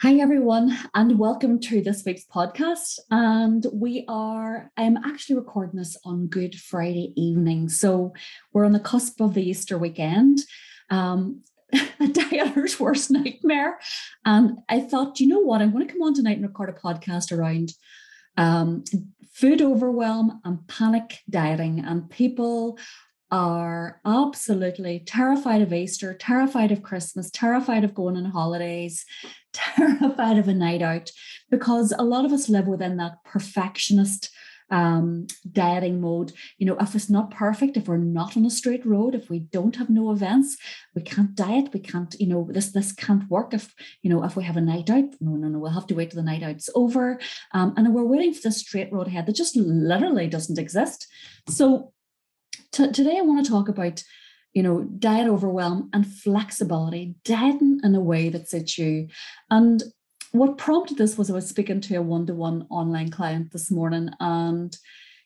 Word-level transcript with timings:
Hi, 0.00 0.14
everyone, 0.14 0.78
and 0.94 1.18
welcome 1.18 1.58
to 1.58 1.82
this 1.82 2.04
week's 2.04 2.24
podcast. 2.24 3.00
And 3.10 3.66
we 3.72 4.04
are, 4.06 4.70
I'm 4.76 4.96
actually 4.98 5.34
recording 5.34 5.76
this 5.76 5.96
on 6.04 6.28
Good 6.28 6.54
Friday 6.54 7.12
evening. 7.16 7.68
So 7.68 8.12
we're 8.52 8.64
on 8.64 8.70
the 8.70 8.78
cusp 8.78 9.20
of 9.20 9.34
the 9.34 9.42
Easter 9.42 9.76
weekend, 9.76 10.38
um, 10.88 11.42
a 11.72 12.06
dieter's 12.06 12.78
worst 12.80 13.10
nightmare. 13.10 13.80
And 14.24 14.60
I 14.68 14.82
thought, 14.82 15.18
you 15.18 15.26
know 15.26 15.40
what? 15.40 15.60
I'm 15.60 15.72
going 15.72 15.84
to 15.84 15.92
come 15.92 16.02
on 16.02 16.14
tonight 16.14 16.36
and 16.36 16.46
record 16.46 16.68
a 16.68 16.74
podcast 16.74 17.36
around 17.36 17.72
um, 18.36 18.84
food 19.32 19.60
overwhelm 19.60 20.40
and 20.44 20.64
panic 20.68 21.18
dieting. 21.28 21.80
And 21.80 22.08
people 22.08 22.78
are 23.30 24.00
absolutely 24.04 25.00
terrified 25.00 25.62
of 25.62 25.72
Easter, 25.72 26.14
terrified 26.14 26.72
of 26.72 26.82
Christmas, 26.82 27.30
terrified 27.30 27.84
of 27.84 27.94
going 27.94 28.16
on 28.16 28.24
holidays, 28.26 29.04
terrified 29.52 30.38
of 30.38 30.48
a 30.48 30.54
night 30.54 30.82
out, 30.82 31.10
because 31.50 31.92
a 31.98 32.04
lot 32.04 32.24
of 32.24 32.32
us 32.32 32.48
live 32.48 32.66
within 32.66 32.96
that 32.96 33.22
perfectionist 33.24 34.30
um, 34.70 35.26
dieting 35.50 36.00
mode. 36.00 36.32
You 36.58 36.66
know, 36.66 36.76
if 36.78 36.94
it's 36.94 37.10
not 37.10 37.30
perfect, 37.30 37.76
if 37.76 37.88
we're 37.88 37.96
not 37.96 38.36
on 38.36 38.44
a 38.44 38.50
straight 38.50 38.84
road, 38.84 39.14
if 39.14 39.30
we 39.30 39.40
don't 39.40 39.76
have 39.76 39.90
no 39.90 40.10
events, 40.10 40.56
we 40.94 41.02
can't 41.02 41.34
diet. 41.34 41.70
We 41.72 41.80
can't, 41.80 42.14
you 42.18 42.26
know, 42.26 42.48
this 42.50 42.72
this 42.72 42.92
can't 42.92 43.28
work. 43.30 43.54
If 43.54 43.74
you 44.02 44.10
know, 44.10 44.24
if 44.24 44.36
we 44.36 44.44
have 44.44 44.56
a 44.56 44.62
night 44.62 44.90
out, 44.90 45.14
no, 45.20 45.32
no, 45.32 45.48
no, 45.48 45.58
we'll 45.58 45.70
have 45.72 45.86
to 45.88 45.94
wait 45.94 46.10
till 46.10 46.22
the 46.22 46.30
night 46.30 46.42
out's 46.42 46.68
over. 46.74 47.18
Um, 47.52 47.74
and 47.76 47.94
we're 47.94 48.04
waiting 48.04 48.34
for 48.34 48.42
this 48.42 48.58
straight 48.58 48.92
road 48.92 49.06
ahead 49.06 49.26
that 49.26 49.36
just 49.36 49.56
literally 49.56 50.28
doesn't 50.28 50.58
exist. 50.58 51.06
So 51.48 51.92
t- 52.72 52.92
today 52.92 53.18
I 53.18 53.22
want 53.22 53.44
to 53.44 53.50
talk 53.50 53.68
about, 53.68 54.02
you 54.52 54.62
know, 54.62 54.82
diet 54.84 55.28
overwhelm 55.28 55.90
and 55.92 56.06
flexibility, 56.06 57.14
dieting 57.24 57.80
in 57.82 57.94
a 57.94 58.00
way 58.00 58.28
that 58.28 58.48
suits 58.48 58.78
you. 58.78 59.08
And 59.50 59.82
what 60.32 60.58
prompted 60.58 60.98
this 60.98 61.16
was 61.16 61.30
I 61.30 61.34
was 61.34 61.48
speaking 61.48 61.80
to 61.82 61.96
a 61.96 62.02
one-to-one 62.02 62.66
online 62.70 63.10
client 63.10 63.52
this 63.52 63.70
morning 63.70 64.10
and 64.20 64.76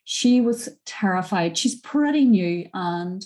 she 0.04 0.40
was 0.40 0.68
terrified. 0.86 1.56
She's 1.56 1.80
pretty 1.80 2.24
new 2.24 2.68
and 2.74 3.24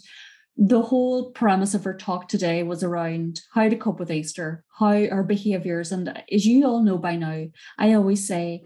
the 0.58 0.80
whole 0.80 1.32
premise 1.32 1.74
of 1.74 1.84
her 1.84 1.92
talk 1.92 2.28
today 2.28 2.62
was 2.62 2.82
around 2.82 3.42
how 3.52 3.68
to 3.68 3.76
cope 3.76 4.00
with 4.00 4.10
Easter, 4.10 4.64
how 4.78 5.04
our 5.06 5.22
behaviors. 5.22 5.92
And 5.92 6.22
as 6.32 6.46
you 6.46 6.66
all 6.66 6.82
know 6.82 6.96
by 6.96 7.16
now, 7.16 7.46
I 7.78 7.92
always 7.92 8.26
say 8.26 8.64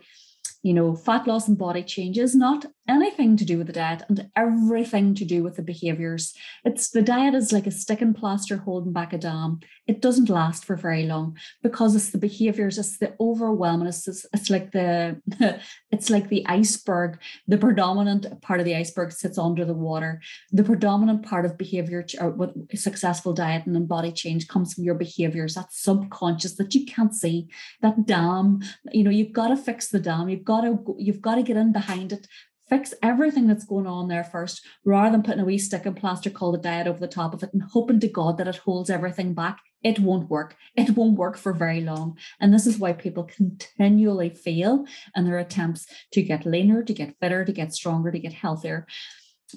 you 0.63 0.75
know, 0.75 0.95
fat 0.95 1.27
loss 1.27 1.49
and 1.49 1.57
body 1.57 1.83
change 1.83 2.19
is 2.19 2.35
not 2.35 2.67
anything 2.91 3.37
to 3.37 3.45
do 3.45 3.57
with 3.57 3.69
the 3.69 3.73
diet 3.73 4.03
and 4.09 4.29
everything 4.37 5.15
to 5.15 5.25
do 5.25 5.43
with 5.43 5.57
the 5.57 5.63
behaviors. 5.63 6.35
It's 6.65 6.91
the 6.91 7.03
diet 7.03 7.35
is 7.35 7.53
like 7.53 7.67
a 7.67 7.71
stick 7.71 8.01
and 8.01 8.15
plaster 8.15 8.57
holding 8.57 8.93
back 8.93 9.13
a 9.13 9.19
dam. 9.19 9.61
It 9.87 10.03
doesn't 10.03 10.29
last 10.29 10.65
for 10.65 10.77
very 10.77 11.05
long 11.05 11.37
because 11.63 11.95
it's 11.95 12.11
the 12.11 12.19
behaviors, 12.19 12.79
it's 12.79 12.99
the 12.99 13.15
overwhelming, 13.21 13.87
it's, 13.87 14.07
it's 14.09 14.51
like 14.51 14.73
the 14.73 15.21
it's 15.91 16.11
like 16.11 16.29
the 16.29 16.45
iceberg. 16.47 17.19
The 17.47 17.59
predominant 17.59 18.43
part 18.43 18.61
of 18.61 18.67
the 18.67 18.77
iceberg 18.77 19.13
sits 19.13 19.39
under 19.39 19.65
the 19.65 19.75
water. 19.75 20.21
The 20.51 20.65
predominant 20.65 21.25
part 21.25 21.45
of 21.45 21.57
behavior 21.57 22.05
or 22.21 22.29
uh, 22.29 22.31
what 22.31 22.55
successful 22.75 23.33
diet 23.33 23.67
and 23.67 23.89
body 23.89 24.13
change 24.13 24.49
comes 24.49 24.75
from 24.75 24.85
your 24.85 24.95
behaviors, 24.97 25.55
that 25.55 25.73
subconscious 25.73 26.57
that 26.57 26.75
you 26.75 26.85
can't 26.87 27.15
see, 27.15 27.49
that 27.83 28.07
dam. 28.07 28.61
You 28.93 29.05
know, 29.05 29.11
you've 29.11 29.33
got 29.33 29.49
to 29.49 29.57
fix 29.57 29.89
the 29.89 30.01
dam. 30.01 30.29
You've 30.29 30.45
got 30.45 30.63
to 30.63 30.97
you've 30.99 31.23
got 31.23 31.37
to 31.37 31.43
get 31.43 31.57
in 31.57 31.73
behind 31.73 32.13
it 32.13 32.27
fix 32.71 32.95
everything 33.03 33.47
that's 33.49 33.65
going 33.65 33.87
on 33.87 34.09
there 34.09 34.25
first 34.25 34.65
rather 34.85 35.11
than 35.11 35.23
putting 35.23 35.41
a 35.41 35.45
wee 35.45 35.59
stick 35.59 35.85
and 35.85 35.97
plaster 35.97 36.31
called 36.31 36.55
a 36.55 36.59
diet 36.59 36.87
over 36.87 37.01
the 37.01 37.09
top 37.09 37.35
of 37.35 37.43
it 37.43 37.53
and 37.53 37.63
hoping 37.73 38.01
to 38.01 38.09
God 38.09 38.39
that 38.39 38.49
it 38.49 38.57
holds 38.57 38.89
everything 38.89 39.35
back. 39.35 39.59
It 39.83 39.99
won't 39.99 40.31
work. 40.31 40.57
It 40.77 40.91
won't 40.91 41.19
work 41.19 41.37
for 41.37 41.53
very 41.53 41.81
long. 41.81 42.17
And 42.39 42.55
this 42.55 42.67
is 42.67 42.79
why 42.79 42.93
people 42.93 43.25
continually 43.25 44.31
fail 44.31 44.87
in 45.17 45.25
their 45.25 45.39
attempts 45.39 45.87
to 46.13 46.23
get 46.23 46.47
leaner, 46.47 46.83
to 46.85 46.95
get 46.95 47.17
fitter, 47.21 47.45
to 47.45 47.53
get 47.53 47.75
stronger, 47.75 48.13
to 48.13 48.19
get 48.19 48.33
healthier. 48.33 48.87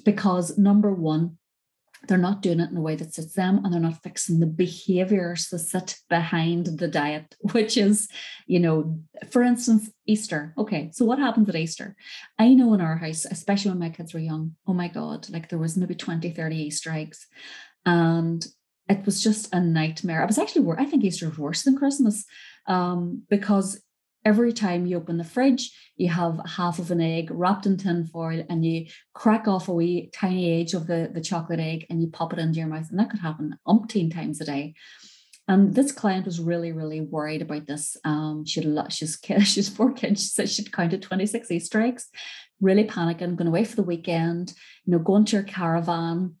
Because 0.04 0.58
number 0.58 0.92
one, 0.92 1.38
they're 2.06 2.18
not 2.18 2.42
doing 2.42 2.60
it 2.60 2.70
in 2.70 2.76
a 2.76 2.80
way 2.80 2.96
that 2.96 3.14
suits 3.14 3.34
them 3.34 3.64
and 3.64 3.72
they're 3.72 3.80
not 3.80 4.02
fixing 4.02 4.40
the 4.40 4.46
behaviors 4.46 5.48
that 5.48 5.58
sit 5.58 5.98
behind 6.08 6.66
the 6.66 6.88
diet 6.88 7.34
which 7.52 7.76
is 7.76 8.08
you 8.46 8.60
know 8.60 8.98
for 9.30 9.42
instance 9.42 9.90
easter. 10.06 10.54
Okay 10.58 10.90
so 10.92 11.04
what 11.04 11.18
happens 11.18 11.48
at 11.48 11.56
easter? 11.56 11.96
I 12.38 12.54
know 12.54 12.74
in 12.74 12.80
our 12.80 12.96
house 12.96 13.24
especially 13.24 13.70
when 13.70 13.80
my 13.80 13.90
kids 13.90 14.14
were 14.14 14.20
young 14.20 14.54
oh 14.66 14.74
my 14.74 14.88
god 14.88 15.28
like 15.30 15.48
there 15.48 15.58
was 15.58 15.76
maybe 15.76 15.94
20 15.94 16.30
30 16.30 16.56
easter 16.56 16.90
eggs 16.90 17.26
and 17.86 18.46
it 18.88 19.06
was 19.06 19.22
just 19.22 19.52
a 19.54 19.60
nightmare. 19.60 20.22
I 20.22 20.26
was 20.26 20.38
actually 20.38 20.70
i 20.78 20.84
think 20.84 21.04
easter 21.04 21.28
was 21.28 21.38
worse 21.38 21.62
than 21.62 21.78
christmas 21.78 22.24
um, 22.66 23.22
because 23.28 23.82
every 24.24 24.52
time 24.52 24.86
you 24.86 24.96
open 24.96 25.18
the 25.18 25.24
fridge, 25.24 25.70
you 25.96 26.08
have 26.08 26.40
half 26.46 26.78
of 26.78 26.90
an 26.90 27.00
egg 27.00 27.28
wrapped 27.30 27.66
in 27.66 27.76
tin 27.76 28.06
foil 28.06 28.44
and 28.48 28.64
you 28.64 28.86
crack 29.12 29.46
off 29.46 29.68
a 29.68 29.72
wee 29.72 30.10
tiny 30.12 30.60
edge 30.60 30.74
of 30.74 30.86
the, 30.86 31.10
the 31.12 31.20
chocolate 31.20 31.60
egg 31.60 31.86
and 31.90 32.00
you 32.00 32.08
pop 32.08 32.32
it 32.32 32.38
into 32.38 32.58
your 32.58 32.68
mouth. 32.68 32.88
And 32.90 32.98
that 32.98 33.10
could 33.10 33.20
happen 33.20 33.58
umpteen 33.66 34.12
times 34.12 34.40
a 34.40 34.44
day. 34.44 34.74
And 35.46 35.74
this 35.74 35.92
client 35.92 36.24
was 36.24 36.40
really, 36.40 36.72
really 36.72 37.02
worried 37.02 37.42
about 37.42 37.66
this. 37.66 37.98
Um, 38.04 38.44
she 38.46 38.62
had 38.62 38.92
she's, 38.92 39.18
she's 39.44 39.68
four 39.68 39.92
kids. 39.92 40.22
She 40.22 40.28
said 40.28 40.48
she'd 40.48 40.72
counted 40.72 41.02
26 41.02 41.50
Easter 41.50 41.82
eggs, 41.82 42.08
really 42.60 42.84
panicking, 42.84 43.36
going 43.36 43.48
away 43.48 43.64
for 43.64 43.76
the 43.76 43.82
weekend, 43.82 44.54
you 44.86 44.92
know, 44.92 44.98
going 44.98 45.26
to 45.26 45.36
her 45.36 45.42
caravan, 45.42 46.36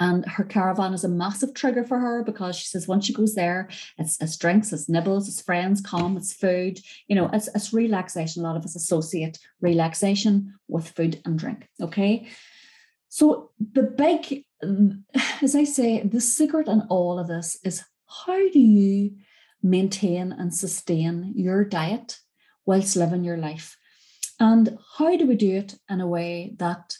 and 0.00 0.24
her 0.26 0.44
caravan 0.44 0.92
is 0.92 1.04
a 1.04 1.08
massive 1.08 1.54
trigger 1.54 1.84
for 1.84 1.98
her 1.98 2.24
because 2.24 2.56
she 2.56 2.66
says 2.66 2.88
once 2.88 3.06
she 3.06 3.12
goes 3.12 3.34
there, 3.34 3.68
it's, 3.96 4.20
it's 4.20 4.36
drinks, 4.36 4.72
it's 4.72 4.88
nibbles, 4.88 5.28
it's 5.28 5.40
friends, 5.40 5.80
calm, 5.80 6.16
it's 6.16 6.32
food, 6.32 6.80
you 7.06 7.14
know, 7.14 7.30
it's, 7.32 7.48
it's 7.54 7.72
relaxation. 7.72 8.42
A 8.42 8.46
lot 8.46 8.56
of 8.56 8.64
us 8.64 8.74
associate 8.74 9.38
relaxation 9.60 10.54
with 10.68 10.88
food 10.88 11.20
and 11.24 11.38
drink. 11.38 11.68
Okay. 11.80 12.26
So 13.08 13.50
the 13.72 13.84
big, 13.84 14.44
as 15.42 15.54
I 15.54 15.64
say, 15.64 16.02
the 16.02 16.20
secret 16.20 16.66
in 16.66 16.82
all 16.88 17.18
of 17.18 17.28
this 17.28 17.58
is 17.62 17.84
how 18.26 18.48
do 18.50 18.58
you 18.58 19.12
maintain 19.62 20.32
and 20.32 20.52
sustain 20.52 21.32
your 21.36 21.64
diet 21.64 22.18
whilst 22.66 22.96
living 22.96 23.22
your 23.22 23.36
life? 23.36 23.76
And 24.40 24.76
how 24.98 25.16
do 25.16 25.26
we 25.26 25.36
do 25.36 25.56
it 25.56 25.76
in 25.88 26.00
a 26.00 26.08
way 26.08 26.56
that 26.58 26.96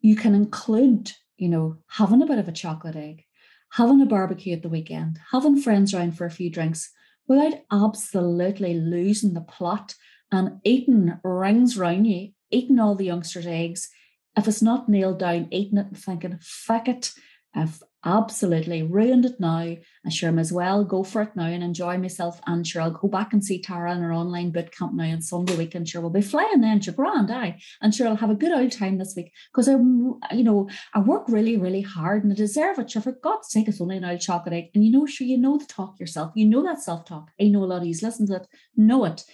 you 0.00 0.14
can 0.14 0.36
include 0.36 1.10
you 1.36 1.48
know, 1.48 1.78
having 1.88 2.22
a 2.22 2.26
bit 2.26 2.38
of 2.38 2.48
a 2.48 2.52
chocolate 2.52 2.96
egg, 2.96 3.24
having 3.72 4.00
a 4.00 4.06
barbecue 4.06 4.54
at 4.54 4.62
the 4.62 4.68
weekend, 4.68 5.18
having 5.32 5.60
friends 5.60 5.92
around 5.92 6.16
for 6.16 6.24
a 6.24 6.30
few 6.30 6.50
drinks 6.50 6.90
without 7.28 7.54
absolutely 7.70 8.74
losing 8.74 9.34
the 9.34 9.40
plot 9.40 9.94
and 10.32 10.60
eating 10.64 11.18
rings 11.22 11.76
round 11.76 12.06
you, 12.06 12.30
eating 12.50 12.78
all 12.78 12.94
the 12.94 13.04
youngsters' 13.04 13.46
eggs. 13.46 13.88
If 14.36 14.46
it's 14.48 14.62
not 14.62 14.88
nailed 14.88 15.18
down, 15.18 15.48
eating 15.50 15.78
it 15.78 15.86
and 15.86 15.98
thinking, 15.98 16.38
fuck 16.42 16.88
it, 16.88 17.12
I've 17.56 17.82
absolutely 18.04 18.82
ruined 18.82 19.24
it 19.24 19.40
now. 19.40 19.56
I 19.58 20.08
sure 20.10 20.30
may 20.30 20.42
as 20.42 20.52
well 20.52 20.84
go 20.84 21.02
for 21.02 21.22
it 21.22 21.34
now 21.34 21.46
and 21.46 21.64
enjoy 21.64 21.98
myself. 21.98 22.40
And 22.46 22.64
sure, 22.64 22.82
I'll 22.82 22.90
go 22.90 23.08
back 23.08 23.32
and 23.32 23.42
see 23.42 23.60
Tara 23.60 23.92
in 23.94 24.00
her 24.02 24.12
online 24.12 24.52
boot 24.52 24.70
camp 24.70 24.92
now 24.94 25.10
on 25.10 25.22
Sunday 25.22 25.56
weekend. 25.56 25.88
Sure, 25.88 26.00
we'll 26.00 26.10
be 26.10 26.20
flying 26.20 26.60
then 26.60 26.80
to 26.80 26.92
grand, 26.92 27.30
aye. 27.30 27.58
And 27.82 27.94
sure, 27.94 28.06
I'll 28.06 28.16
have 28.16 28.30
a 28.30 28.34
good 28.34 28.52
old 28.52 28.70
time 28.70 28.98
this 28.98 29.14
week 29.16 29.32
because 29.52 29.68
I, 29.68 29.72
you 29.72 30.44
know, 30.44 30.68
I 30.94 31.00
work 31.00 31.24
really, 31.28 31.56
really 31.56 31.80
hard 31.80 32.22
and 32.22 32.32
I 32.32 32.36
deserve 32.36 32.78
it. 32.78 32.90
Sure, 32.90 33.02
for 33.02 33.12
God's 33.12 33.48
sake, 33.48 33.68
it's 33.68 33.80
only 33.80 33.96
an 33.96 34.04
old 34.04 34.20
chocolate 34.20 34.54
egg. 34.54 34.70
And 34.74 34.84
you 34.84 34.92
know, 34.92 35.06
sure, 35.06 35.26
you 35.26 35.38
know 35.38 35.58
the 35.58 35.66
talk 35.66 35.98
yourself. 35.98 36.32
You 36.36 36.46
know 36.46 36.62
that 36.62 36.82
self 36.82 37.06
talk. 37.06 37.30
I 37.40 37.44
know 37.44 37.64
a 37.64 37.66
lot 37.66 37.82
of 37.82 37.88
you 37.88 37.94
listen 38.00 38.26
to 38.28 38.36
it, 38.36 38.46
know 38.76 39.04
it. 39.06 39.24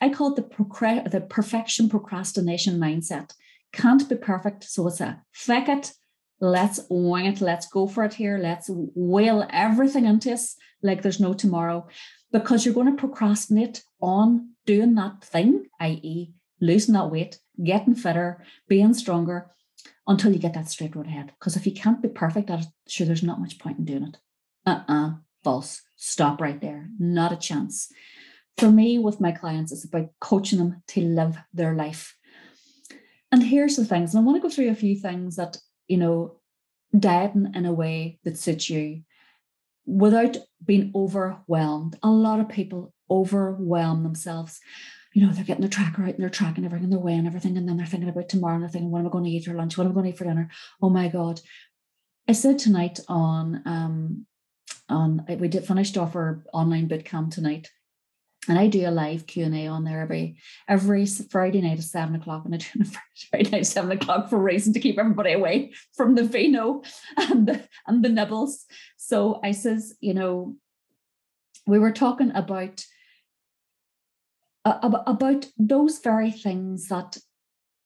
I 0.00 0.08
call 0.08 0.32
it 0.32 0.36
the, 0.36 0.42
procre- 0.42 1.10
the 1.10 1.20
perfection 1.20 1.88
procrastination 1.88 2.78
mindset. 2.78 3.32
Can't 3.72 4.08
be 4.08 4.16
perfect, 4.16 4.64
so 4.64 4.88
it's 4.88 5.00
a 5.00 5.22
feck 5.32 5.68
it, 5.68 5.92
let's 6.40 6.80
wing 6.88 7.26
it, 7.26 7.40
let's 7.40 7.66
go 7.66 7.86
for 7.86 8.04
it 8.04 8.14
here, 8.14 8.38
let's 8.38 8.70
whale 8.70 9.46
everything 9.50 10.06
into 10.06 10.32
us 10.32 10.56
like 10.82 11.02
there's 11.02 11.20
no 11.20 11.34
tomorrow, 11.34 11.86
because 12.32 12.64
you're 12.64 12.74
going 12.74 12.86
to 12.86 13.00
procrastinate 13.00 13.84
on 14.00 14.54
doing 14.64 14.94
that 14.94 15.22
thing, 15.22 15.66
i.e., 15.80 16.32
losing 16.60 16.94
that 16.94 17.10
weight, 17.10 17.38
getting 17.62 17.94
fitter, 17.94 18.42
being 18.68 18.94
stronger 18.94 19.50
until 20.06 20.32
you 20.32 20.38
get 20.38 20.54
that 20.54 20.70
straight 20.70 20.96
road 20.96 21.06
ahead. 21.06 21.32
Because 21.38 21.56
if 21.56 21.66
you 21.66 21.72
can't 21.72 22.02
be 22.02 22.08
perfect 22.08 22.50
at 22.50 22.60
it, 22.60 22.66
sure, 22.88 23.06
there's 23.06 23.22
not 23.22 23.40
much 23.40 23.58
point 23.58 23.78
in 23.78 23.84
doing 23.84 24.04
it. 24.04 24.16
Uh 24.66 24.80
uh-uh, 24.88 25.06
uh, 25.06 25.10
false. 25.44 25.82
Stop 25.96 26.40
right 26.40 26.60
there. 26.60 26.88
Not 26.98 27.32
a 27.32 27.36
chance. 27.36 27.88
For 28.56 28.70
me, 28.70 28.98
with 28.98 29.20
my 29.20 29.32
clients, 29.32 29.72
it's 29.72 29.84
about 29.84 30.10
coaching 30.20 30.58
them 30.58 30.82
to 30.88 31.00
live 31.00 31.38
their 31.52 31.74
life. 31.74 32.16
And 33.32 33.42
here's 33.42 33.76
the 33.76 33.84
things, 33.84 34.12
and 34.14 34.20
I 34.20 34.24
want 34.24 34.36
to 34.36 34.48
go 34.48 34.52
through 34.52 34.70
a 34.70 34.74
few 34.74 34.96
things 34.96 35.36
that 35.36 35.56
you 35.90 35.96
know, 35.96 36.36
dieting 36.98 37.52
in 37.54 37.66
a 37.66 37.72
way 37.72 38.18
that 38.24 38.38
suits 38.38 38.68
you 38.68 39.02
without 39.86 40.36
being 40.64 40.92
overwhelmed. 40.94 41.98
A 42.02 42.10
lot 42.10 42.40
of 42.40 42.48
people 42.48 42.92
overwhelm 43.10 44.02
themselves. 44.02 44.60
You 45.12 45.26
know, 45.26 45.32
they're 45.32 45.44
getting 45.44 45.62
their 45.62 45.70
tracker 45.70 46.02
out 46.02 46.10
and 46.10 46.18
they're 46.18 46.28
tracking 46.28 46.64
everything, 46.64 46.90
they're 46.90 46.98
weighing 46.98 47.26
everything, 47.26 47.56
and 47.56 47.68
then 47.68 47.76
they're 47.76 47.86
thinking 47.86 48.08
about 48.08 48.28
tomorrow 48.28 48.54
and 48.54 48.62
they're 48.62 48.70
thinking, 48.70 48.90
what 48.90 49.00
am 49.00 49.06
I 49.06 49.10
going 49.10 49.24
to 49.24 49.30
eat 49.30 49.44
for 49.44 49.54
lunch? 49.54 49.76
What 49.76 49.84
am 49.84 49.92
I 49.92 49.94
going 49.94 50.04
to 50.04 50.10
eat 50.10 50.18
for 50.18 50.24
dinner? 50.24 50.50
Oh 50.80 50.90
my 50.90 51.08
God. 51.08 51.40
I 52.28 52.32
said 52.32 52.58
tonight 52.60 53.00
on 53.08 53.62
um 53.66 54.26
on 54.88 55.24
we 55.40 55.48
did 55.48 55.66
finished 55.66 55.96
off 55.96 56.14
our 56.14 56.44
online 56.52 56.86
boot 56.86 57.04
camp 57.04 57.32
tonight. 57.32 57.70
And 58.48 58.58
I 58.58 58.68
do 58.68 58.88
a 58.88 58.90
live 58.90 59.26
Q 59.26 59.44
and 59.44 59.54
A 59.54 59.66
on 59.66 59.84
there 59.84 60.00
every 60.00 60.36
every 60.68 61.06
Friday 61.06 61.60
night 61.60 61.78
at 61.78 61.84
seven 61.84 62.14
o'clock, 62.14 62.44
and 62.44 62.54
I 62.54 62.58
do 62.58 62.66
it 62.80 62.88
Friday 63.30 63.50
night 63.50 63.66
seven 63.66 63.92
o'clock 63.92 64.30
for 64.30 64.36
a 64.36 64.42
reason 64.42 64.72
to 64.72 64.80
keep 64.80 64.98
everybody 64.98 65.32
away 65.32 65.72
from 65.94 66.14
the 66.14 66.24
vino 66.24 66.82
and 67.16 67.46
the 67.46 67.68
and 67.86 68.04
the 68.04 68.08
nibbles. 68.08 68.64
So 68.96 69.40
I 69.44 69.52
says, 69.52 69.94
you 70.00 70.14
know, 70.14 70.56
we 71.66 71.78
were 71.78 71.92
talking 71.92 72.32
about 72.34 72.84
uh, 74.64 74.78
about 75.06 75.46
those 75.58 75.98
very 75.98 76.30
things 76.30 76.88
that 76.88 77.18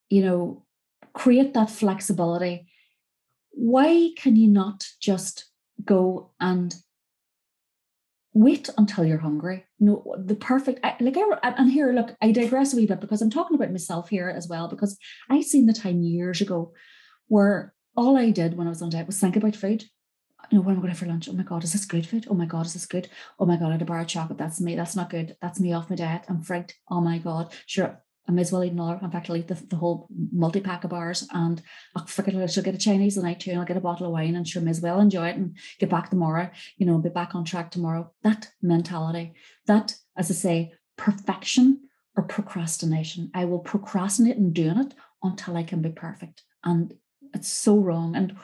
you 0.08 0.22
know 0.22 0.64
create 1.14 1.54
that 1.54 1.70
flexibility. 1.70 2.68
Why 3.50 4.10
can 4.16 4.36
you 4.36 4.48
not 4.48 4.86
just 5.00 5.46
go 5.84 6.30
and 6.40 6.74
wait 8.34 8.68
until 8.76 9.04
you're 9.04 9.18
hungry. 9.18 9.64
Know, 9.84 10.14
the 10.19 10.34
perfect, 10.34 10.82
like, 10.82 11.16
I, 11.16 11.54
and 11.58 11.70
here, 11.70 11.92
look, 11.92 12.16
I 12.22 12.32
digress 12.32 12.72
a 12.72 12.76
wee 12.76 12.86
bit 12.86 13.00
because 13.00 13.20
I'm 13.20 13.31
talking 13.31 13.54
about 13.54 13.70
myself 13.70 14.08
here 14.08 14.31
as 14.31 14.48
well, 14.48 14.66
because 14.66 14.96
I 15.28 15.42
seen 15.42 15.66
the 15.66 15.72
time 15.75 16.00
years 16.02 16.40
ago 16.40 16.72
where 17.28 17.75
all 17.96 18.16
I 18.16 18.31
did 18.31 18.56
when 18.56 18.66
I 18.66 18.70
was 18.70 18.82
on 18.82 18.90
diet 18.90 19.06
was 19.06 19.19
think 19.19 19.36
about 19.36 19.56
food. 19.56 19.84
You 20.50 20.58
know, 20.58 20.64
what 20.64 20.72
am 20.72 20.78
I 20.78 20.81
going 20.81 20.86
to 20.86 20.90
have 20.92 20.98
for 20.98 21.06
lunch? 21.06 21.28
Oh 21.28 21.32
my 21.32 21.42
God, 21.42 21.64
is 21.64 21.72
this 21.72 21.84
good 21.84 22.06
food? 22.06 22.26
Oh 22.31 22.34
my 22.34 22.46
God, 22.46 22.66
is 22.66 22.72
this 22.72 22.86
good? 22.86 23.08
Oh 23.38 23.46
my 23.46 23.56
God, 23.56 23.69
I 23.69 23.72
had 23.72 23.82
a 23.82 23.84
bar 23.84 24.00
of 24.00 24.06
chocolate. 24.06 24.38
That's 24.38 24.60
me. 24.60 24.75
That's 24.75 24.96
not 24.96 25.10
good. 25.10 25.36
That's 25.42 25.60
me 25.60 25.72
off 25.72 25.90
my 25.90 25.96
diet. 25.96 26.25
I'm 26.28 26.42
frigged. 26.42 26.72
Oh 26.90 27.00
my 27.00 27.19
God. 27.19 27.52
Sure, 27.66 28.00
I 28.26 28.32
may 28.32 28.43
as 28.43 28.53
well 28.53 28.65
eat 28.65 28.73
another. 28.73 28.99
In 29.03 29.11
fact, 29.11 29.29
I'll 29.29 29.37
eat 29.37 29.49
the, 29.49 29.55
the 29.69 29.76
whole 29.76 30.09
multi 30.32 30.61
pack 30.61 30.85
of 30.85 30.91
bars 30.91 31.29
and 31.32 31.61
I'll 31.94 32.06
forget 32.06 32.35
I 32.35 32.47
should 32.47 32.65
get 32.65 32.75
a 32.75 32.79
Chinese 32.79 33.17
tonight 33.17 33.41
too. 33.41 33.50
And 33.50 33.61
I'll 33.61 33.67
get 33.67 33.76
a 33.76 33.81
bottle 33.81 34.06
of 34.06 34.12
wine 34.12 34.35
and 34.35 34.49
sure 34.49 34.62
may 34.62 34.71
as 34.71 34.81
well 34.81 35.00
enjoy 35.00 35.29
it 35.29 35.37
and 35.37 35.56
get 35.79 35.91
back 35.91 36.11
tomorrow, 36.11 36.50
you 36.79 36.87
know, 36.87 36.99
be 36.99 37.11
back 37.11 37.35
on 37.35 37.44
track 37.44 37.71
tomorrow. 37.71 38.11
That 38.23 38.50
mentality, 38.62 39.35
that, 39.67 39.94
as 40.17 40.31
I 40.31 40.35
say, 40.35 40.73
perfection 40.97 41.81
or 42.17 42.23
procrastination. 42.23 43.31
I 43.35 43.44
will 43.44 43.59
procrastinate 43.59 44.37
in 44.37 44.53
doing 44.53 44.79
it 44.79 44.94
until 45.23 45.56
I 45.56 45.62
can 45.62 45.82
be 45.82 45.91
perfect. 45.91 46.43
And 46.65 46.94
it's 47.35 47.53
so 47.53 47.76
wrong. 47.76 48.17
And, 48.17 48.37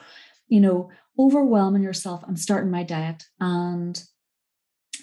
you 0.49 0.61
know, 0.61 0.91
overwhelming 1.19 1.83
yourself. 1.83 2.23
I'm 2.27 2.37
starting 2.37 2.71
my 2.71 2.83
diet. 2.83 3.25
And 3.39 4.03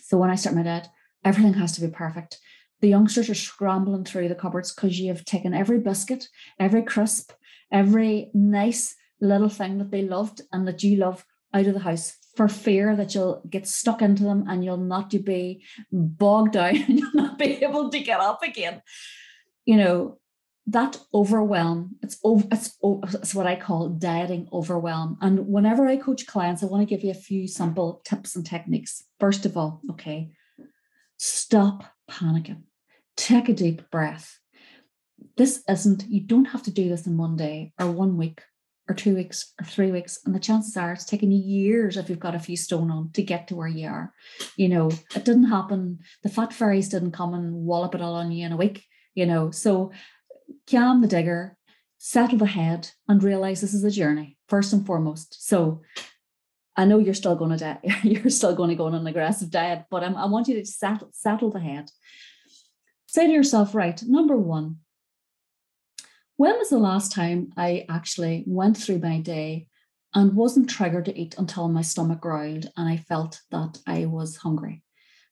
so 0.04 0.18
when 0.18 0.30
I 0.30 0.36
start 0.36 0.56
my 0.56 0.64
diet, 0.64 0.88
everything 1.24 1.54
has 1.54 1.72
to 1.74 1.82
be 1.82 1.88
perfect 1.88 2.40
the 2.82 2.90
youngsters 2.90 3.30
are 3.30 3.36
scrambling 3.36 4.06
through 4.06 4.30
the 4.30 4.36
cupboards 4.36 4.74
because 4.74 5.00
you 5.00 5.08
have 5.08 5.26
taken 5.26 5.54
every 5.54 5.80
biscuit, 5.80 6.28
every 6.60 6.84
crisp, 6.84 7.32
every 7.72 8.30
nice 8.34 8.96
little 9.20 9.50
thing 9.50 9.78
that 9.80 9.92
they 9.92 10.04
loved 10.04 10.42
and 10.52 10.68
that 10.68 10.84
you 10.84 10.98
love 10.98 11.26
out 11.54 11.66
of 11.66 11.74
the 11.74 11.80
house 11.80 12.16
for 12.36 12.48
fear 12.48 12.96
that 12.96 13.16
you'll 13.16 13.42
get 13.50 13.68
stuck 13.68 14.02
into 14.02 14.24
them 14.24 14.46
and 14.48 14.64
you'll 14.64 14.78
not 14.78 15.10
be 15.10 15.64
bogged 15.92 16.54
down 16.54 16.76
and 16.88 17.00
you'll 17.00 17.14
not 17.14 17.38
be 17.38 17.64
able 17.64 17.90
to 17.90 18.00
get 18.00 18.20
up 18.20 18.44
again. 18.44 18.82
You 19.66 19.78
know, 19.78 20.20
that 20.68 21.00
overwhelm, 21.14 21.96
it's, 22.04 22.20
it's, 22.24 22.78
it's 22.84 23.34
what 23.34 23.48
I 23.48 23.56
call 23.56 23.90
dieting 23.90 24.50
overwhelm. 24.52 25.18
And 25.22 25.48
whenever 25.48 25.88
I 25.88 25.96
coach 25.96 26.28
clients, 26.28 26.62
I 26.62 26.68
want 26.68 26.88
to 26.88 26.96
give 26.96 27.04
you 27.04 27.12
a 27.12 27.16
few 27.16 27.48
simple 27.48 28.02
tips 28.06 28.36
and 28.36 28.46
techniques. 28.46 29.04
First 29.20 29.46
of 29.46 29.58
all, 29.58 29.82
okay, 29.92 30.32
stop 31.18 31.86
panicking. 32.10 32.64
Take 33.18 33.50
a 33.50 33.54
deep 33.54 33.90
breath. 33.92 34.40
This 35.36 35.64
isn't, 35.68 36.06
you 36.08 36.22
don't 36.22 36.46
have 36.46 36.64
to 36.64 36.72
do 36.72 36.88
this 36.88 37.06
in 37.06 37.18
one 37.18 37.36
day 37.36 37.74
or 37.80 37.92
one 37.92 38.16
week 38.16 38.42
or 38.90 38.96
two 38.96 39.16
weeks 39.16 39.54
or 39.60 39.66
three 39.66 39.92
weeks. 39.92 40.20
And 40.26 40.34
the 40.34 40.40
chances 40.40 40.78
are 40.78 40.94
it's 40.94 41.06
taken 41.06 41.32
you 41.32 41.40
years 41.40 41.98
if 41.98 42.10
you've 42.10 42.20
got 42.20 42.36
a 42.36 42.40
few 42.40 42.56
stone 42.56 42.90
on 42.90 43.12
to 43.14 43.22
get 43.22 43.48
to 43.48 43.56
where 43.56 43.68
you 43.68 43.88
are. 43.88 44.14
You 44.56 44.70
know, 44.70 44.90
it 45.16 45.26
didn't 45.26 45.50
happen. 45.50 46.00
The 46.24 46.30
fat 46.30 46.54
fairies 46.54 46.90
didn't 46.90 47.12
come 47.12 47.34
and 47.34 47.54
wallop 47.54 47.96
it 47.96 48.02
all 48.02 48.16
on 48.16 48.32
you 48.32 48.46
in 48.46 48.54
a 48.54 48.58
week, 48.58 48.86
you 49.14 49.26
know. 49.26 49.52
So 49.52 49.92
calm 50.70 51.02
the 51.02 51.08
digger, 51.08 51.58
settle 51.98 52.38
the 52.38 52.46
head, 52.46 52.92
and 53.08 53.22
realize 53.22 53.62
this 53.62 53.74
is 53.74 53.84
a 53.84 53.92
journey, 53.92 54.38
first 54.48 54.72
and 54.72 54.86
foremost. 54.86 55.48
So 55.48 55.82
I 56.76 56.86
know 56.86 57.00
you're 57.00 57.14
still 57.14 57.36
going 57.36 57.52
to 57.52 57.58
diet, 57.58 57.80
you're 58.04 58.30
still 58.30 58.56
going 58.56 58.70
to 58.70 58.76
go 58.76 58.86
on 58.86 58.96
an 58.96 59.08
aggressive 59.08 59.50
diet, 59.50 59.86
but 59.90 60.04
I'm, 60.04 60.16
I 60.16 60.26
want 60.26 60.48
you 60.48 60.56
to 60.56 60.66
settle, 60.66 61.10
settle 61.12 61.52
the 61.52 61.60
head 61.60 61.90
say 63.08 63.26
to 63.26 63.34
yourself, 63.34 63.74
right, 63.74 64.02
number 64.04 64.38
one, 64.38 64.78
when 66.36 66.58
was 66.58 66.70
the 66.70 66.78
last 66.78 67.12
time 67.12 67.52
I 67.58 67.86
actually 67.90 68.44
went 68.46 68.78
through 68.78 69.00
my 69.00 69.20
day 69.20 69.70
and 70.14 70.36
wasn't 70.36 70.70
triggered 70.70 71.06
to 71.06 71.20
eat 71.20 71.36
until 71.38 71.68
my 71.68 71.82
stomach 71.82 72.22
growled 72.22 72.72
and 72.78 72.88
I 72.88 72.98
felt 72.98 73.42
that 73.50 73.80
I 73.88 74.06
was 74.06 74.38
hungry? 74.38 74.84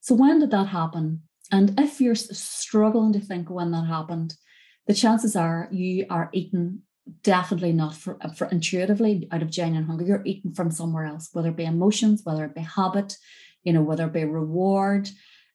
So, 0.01 0.15
when 0.15 0.39
did 0.39 0.51
that 0.51 0.67
happen? 0.67 1.21
And 1.51 1.79
if 1.79 2.01
you're 2.01 2.15
struggling 2.15 3.13
to 3.13 3.19
think 3.19 3.49
when 3.49 3.71
that 3.71 3.85
happened, 3.85 4.33
the 4.87 4.93
chances 4.95 5.35
are 5.35 5.67
you 5.71 6.07
are 6.09 6.29
eating 6.33 6.81
definitely 7.21 7.71
not 7.71 7.95
for, 7.95 8.17
for 8.35 8.47
intuitively 8.47 9.27
out 9.31 9.43
of 9.43 9.51
genuine 9.51 9.85
hunger. 9.85 10.05
You're 10.05 10.25
eating 10.25 10.53
from 10.53 10.71
somewhere 10.71 11.05
else, 11.05 11.29
whether 11.33 11.49
it 11.49 11.55
be 11.55 11.65
emotions, 11.65 12.21
whether 12.23 12.45
it 12.45 12.55
be 12.55 12.61
habit, 12.61 13.15
you 13.63 13.73
know, 13.73 13.83
whether 13.83 14.05
it 14.05 14.13
be 14.13 14.25
reward, 14.25 15.07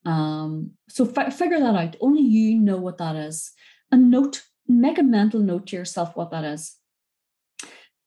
um, 0.04 0.72
so 0.88 1.04
fi- 1.04 1.30
figure 1.30 1.60
that 1.60 1.74
out. 1.74 1.96
Only 2.00 2.22
you 2.22 2.58
know 2.58 2.76
what 2.76 2.98
that 2.98 3.16
is. 3.16 3.52
And 3.92 4.10
note, 4.10 4.42
make 4.66 4.98
a 4.98 5.02
mental 5.02 5.40
note 5.40 5.68
to 5.68 5.76
yourself 5.76 6.16
what 6.16 6.30
that 6.30 6.44
is. 6.44 6.76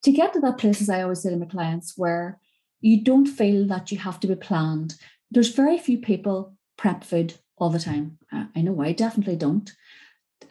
To 0.03 0.11
get 0.11 0.33
to 0.33 0.39
that 0.41 0.57
place, 0.57 0.81
as 0.81 0.89
I 0.89 1.01
always 1.01 1.21
say 1.21 1.29
to 1.29 1.37
my 1.37 1.45
clients, 1.45 1.93
where 1.97 2.39
you 2.81 3.01
don't 3.01 3.27
feel 3.27 3.65
that 3.67 3.91
you 3.91 3.97
have 3.99 4.19
to 4.21 4.27
be 4.27 4.35
planned. 4.35 4.95
There's 5.31 5.55
very 5.55 5.77
few 5.77 5.97
people 5.97 6.55
prep 6.77 7.03
food 7.03 7.35
all 7.57 7.69
the 7.69 7.79
time. 7.79 8.17
I 8.31 8.61
know 8.61 8.81
I 8.81 8.91
definitely 8.91 9.37
don't. 9.37 9.71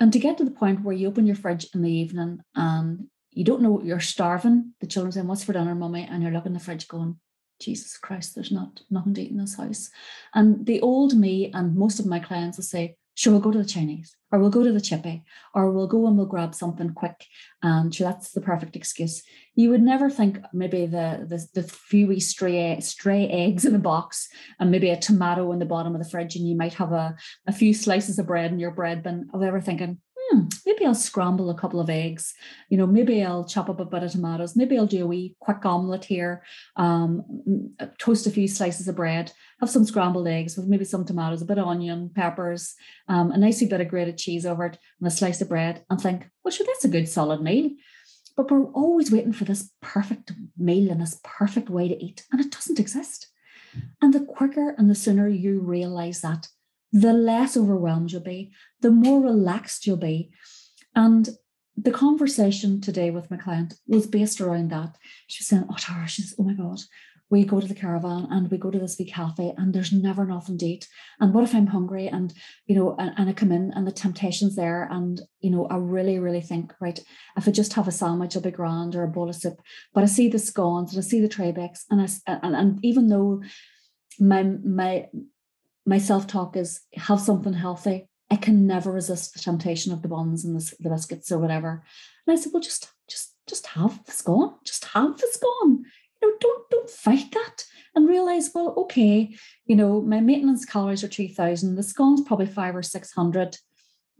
And 0.00 0.12
to 0.12 0.18
get 0.18 0.38
to 0.38 0.44
the 0.44 0.50
point 0.50 0.82
where 0.82 0.94
you 0.94 1.08
open 1.08 1.26
your 1.26 1.36
fridge 1.36 1.66
in 1.74 1.82
the 1.82 1.92
evening 1.92 2.40
and 2.54 3.08
you 3.30 3.44
don't 3.44 3.60
know 3.60 3.82
you're 3.82 4.00
starving, 4.00 4.72
the 4.80 4.86
children 4.86 5.12
saying, 5.12 5.26
What's 5.26 5.44
for 5.44 5.52
dinner, 5.52 5.74
mummy? 5.74 6.08
And 6.10 6.22
you're 6.22 6.32
looking 6.32 6.50
in 6.50 6.54
the 6.54 6.60
fridge 6.60 6.88
going, 6.88 7.18
Jesus 7.62 7.96
Christ, 7.96 8.34
there's 8.34 8.52
not 8.52 8.80
nothing 8.90 9.14
to 9.14 9.22
eat 9.22 9.30
in 9.30 9.38
this 9.38 9.56
house. 9.56 9.90
And 10.34 10.66
the 10.66 10.80
old 10.80 11.14
me 11.14 11.50
and 11.52 11.76
most 11.76 12.00
of 12.00 12.06
my 12.06 12.18
clients 12.18 12.58
will 12.58 12.64
say, 12.64 12.96
sure, 13.14 13.32
we'll 13.32 13.42
go 13.42 13.50
to 13.50 13.58
the 13.58 13.64
Chinese 13.64 14.16
or 14.30 14.38
we'll 14.38 14.50
go 14.50 14.64
to 14.64 14.72
the 14.72 14.80
chippy 14.80 15.22
or 15.54 15.70
we'll 15.70 15.86
go 15.86 16.06
and 16.06 16.16
we'll 16.16 16.26
grab 16.26 16.54
something 16.54 16.94
quick. 16.94 17.26
And 17.62 17.94
sure, 17.94 18.08
that's 18.08 18.32
the 18.32 18.40
perfect 18.40 18.74
excuse. 18.74 19.22
You 19.54 19.70
would 19.70 19.82
never 19.82 20.08
think 20.08 20.38
maybe 20.52 20.86
the 20.86 21.26
the, 21.28 21.46
the 21.54 21.68
few 21.68 22.06
wee 22.06 22.20
stray, 22.20 22.80
stray 22.80 23.28
eggs 23.28 23.64
in 23.64 23.74
a 23.74 23.78
box 23.78 24.28
and 24.58 24.70
maybe 24.70 24.90
a 24.90 24.96
tomato 24.96 25.52
in 25.52 25.58
the 25.58 25.66
bottom 25.66 25.94
of 25.94 26.02
the 26.02 26.08
fridge 26.08 26.36
and 26.36 26.48
you 26.48 26.56
might 26.56 26.74
have 26.74 26.92
a, 26.92 27.14
a 27.46 27.52
few 27.52 27.74
slices 27.74 28.18
of 28.18 28.26
bread 28.26 28.50
in 28.50 28.58
your 28.58 28.70
bread 28.70 29.02
bin 29.02 29.28
of 29.34 29.42
ever 29.42 29.60
thinking, 29.60 29.98
hmm, 30.32 30.46
maybe 30.66 30.86
I'll 30.86 30.94
scramble 30.94 31.50
a 31.50 31.54
couple 31.54 31.80
of 31.80 31.90
eggs. 31.90 32.34
You 32.68 32.78
know, 32.78 32.86
maybe 32.86 33.22
I'll 33.22 33.44
chop 33.44 33.68
up 33.68 33.80
a 33.80 33.84
bit 33.84 34.02
of 34.02 34.12
tomatoes. 34.12 34.56
Maybe 34.56 34.78
I'll 34.78 34.86
do 34.86 35.04
a 35.04 35.06
wee 35.06 35.36
quick 35.40 35.64
omelette 35.64 36.04
here, 36.04 36.42
um, 36.76 37.74
toast 37.98 38.26
a 38.26 38.30
few 38.30 38.48
slices 38.48 38.88
of 38.88 38.96
bread, 38.96 39.32
have 39.60 39.70
some 39.70 39.84
scrambled 39.84 40.26
eggs 40.26 40.56
with 40.56 40.66
maybe 40.66 40.84
some 40.84 41.04
tomatoes, 41.04 41.42
a 41.42 41.46
bit 41.46 41.58
of 41.58 41.66
onion, 41.66 42.10
peppers, 42.14 42.74
um, 43.08 43.30
a 43.30 43.38
nice 43.38 43.62
bit 43.62 43.80
of 43.80 43.88
grated 43.88 44.18
cheese 44.18 44.46
over 44.46 44.66
it, 44.66 44.78
and 44.98 45.06
a 45.06 45.10
slice 45.10 45.40
of 45.40 45.48
bread, 45.48 45.84
and 45.90 46.00
think, 46.00 46.28
well, 46.42 46.52
sure, 46.52 46.66
that's 46.66 46.84
a 46.84 46.88
good 46.88 47.08
solid 47.08 47.42
meal. 47.42 47.70
But 48.36 48.50
we're 48.50 48.70
always 48.72 49.12
waiting 49.12 49.34
for 49.34 49.44
this 49.44 49.70
perfect 49.82 50.32
meal 50.56 50.90
and 50.90 51.00
this 51.00 51.20
perfect 51.22 51.68
way 51.68 51.88
to 51.88 52.02
eat, 52.02 52.24
and 52.32 52.40
it 52.40 52.50
doesn't 52.50 52.80
exist. 52.80 53.28
And 54.00 54.12
the 54.12 54.20
quicker 54.20 54.74
and 54.76 54.90
the 54.90 54.94
sooner 54.94 55.28
you 55.28 55.60
realize 55.60 56.20
that, 56.22 56.48
the 56.92 57.12
less 57.12 57.56
overwhelmed 57.56 58.12
you'll 58.12 58.22
be, 58.22 58.52
the 58.80 58.90
more 58.90 59.20
relaxed 59.22 59.86
you'll 59.86 59.96
be. 59.96 60.30
And 60.94 61.28
the 61.76 61.90
conversation 61.90 62.80
today 62.80 63.10
with 63.10 63.30
my 63.30 63.38
client 63.38 63.74
was 63.86 64.06
based 64.06 64.40
around 64.40 64.70
that. 64.70 64.96
She 65.26 65.40
was 65.40 65.46
saying, 65.46 65.64
Oh, 65.70 65.76
Tara, 65.78 66.06
she's, 66.06 66.34
oh 66.38 66.42
my 66.42 66.52
God, 66.52 66.80
we 67.32 67.46
go 67.46 67.60
to 67.60 67.66
the 67.66 67.74
caravan 67.74 68.28
and 68.30 68.50
we 68.50 68.58
go 68.58 68.70
to 68.70 68.78
this 68.78 68.96
big 68.96 69.10
cafe 69.10 69.54
and 69.56 69.72
there's 69.72 69.90
never 69.90 70.26
nothing 70.26 70.58
to 70.58 70.66
eat. 70.66 70.86
And 71.18 71.32
what 71.32 71.44
if 71.44 71.54
I'm 71.54 71.68
hungry 71.68 72.06
and, 72.06 72.30
you 72.66 72.76
know, 72.76 72.94
and, 72.98 73.12
and 73.16 73.30
I 73.30 73.32
come 73.32 73.50
in 73.50 73.72
and 73.74 73.86
the 73.86 73.92
temptation's 73.92 74.54
there 74.54 74.86
and, 74.90 75.18
you 75.40 75.50
know, 75.50 75.66
I 75.68 75.76
really, 75.76 76.18
really 76.18 76.42
think, 76.42 76.74
right, 76.78 77.00
if 77.38 77.48
I 77.48 77.50
just 77.50 77.72
have 77.72 77.88
a 77.88 77.90
sandwich, 77.90 78.36
it'll 78.36 78.42
be 78.42 78.50
grand 78.50 78.94
or 78.94 79.02
a 79.02 79.08
bowl 79.08 79.30
of 79.30 79.36
soup. 79.36 79.62
But 79.94 80.02
I 80.02 80.08
see 80.08 80.28
the 80.28 80.38
scones 80.38 80.92
and 80.92 81.02
I 81.02 81.08
see 81.08 81.22
the 81.22 81.28
tray 81.28 81.52
bakes 81.52 81.86
and 81.88 82.02
I, 82.02 82.08
and, 82.42 82.54
and 82.54 82.84
even 82.84 83.08
though 83.08 83.40
my, 84.20 84.42
my, 84.42 85.06
my 85.86 85.98
self-talk 85.98 86.56
is 86.56 86.80
have 86.94 87.20
something 87.20 87.52
healthy. 87.54 88.08
I 88.30 88.36
can 88.36 88.66
never 88.66 88.90
resist 88.90 89.34
the 89.34 89.40
temptation 89.40 89.92
of 89.92 90.00
the 90.00 90.08
buns 90.08 90.44
and 90.44 90.58
the, 90.58 90.74
the 90.80 90.88
biscuits 90.88 91.30
or 91.30 91.38
whatever. 91.38 91.82
And 92.26 92.36
I 92.36 92.40
said, 92.40 92.52
well, 92.52 92.62
just 92.62 92.90
just 93.08 93.34
just 93.46 93.66
have 93.68 94.04
the 94.04 94.12
scone. 94.12 94.54
Just 94.64 94.84
have 94.86 95.18
the 95.18 95.28
scone. 95.30 95.84
You 96.20 96.30
know, 96.30 96.36
don't 96.40 96.70
don't 96.70 96.90
fight 96.90 97.32
that. 97.32 97.64
And 97.94 98.08
realize, 98.08 98.50
well, 98.54 98.72
okay, 98.78 99.36
you 99.66 99.76
know, 99.76 100.00
my 100.00 100.20
maintenance 100.20 100.64
calories 100.64 101.04
are 101.04 101.08
two 101.08 101.28
thousand. 101.28 101.74
The 101.74 101.82
scone's 101.82 102.22
probably 102.22 102.46
five 102.46 102.74
or 102.74 102.82
six 102.82 103.12
hundred. 103.12 103.58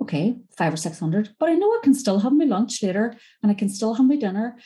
Okay, 0.01 0.37
five 0.59 0.75
or 0.75 0.77
six 0.77 0.99
hundred. 0.99 1.31
But 1.39 1.49
I 1.49 1.55
know 1.55 1.69
I 1.69 1.81
can 1.83 1.95
still 1.95 2.19
have 2.19 2.33
my 2.35 2.45
lunch 2.45 2.83
later, 2.83 3.15
and 3.43 3.51
I 3.51 3.55
can 3.55 3.71
still 3.71 3.95
have 3.95 4.07
my 4.07 4.17
dinner. 4.17 4.59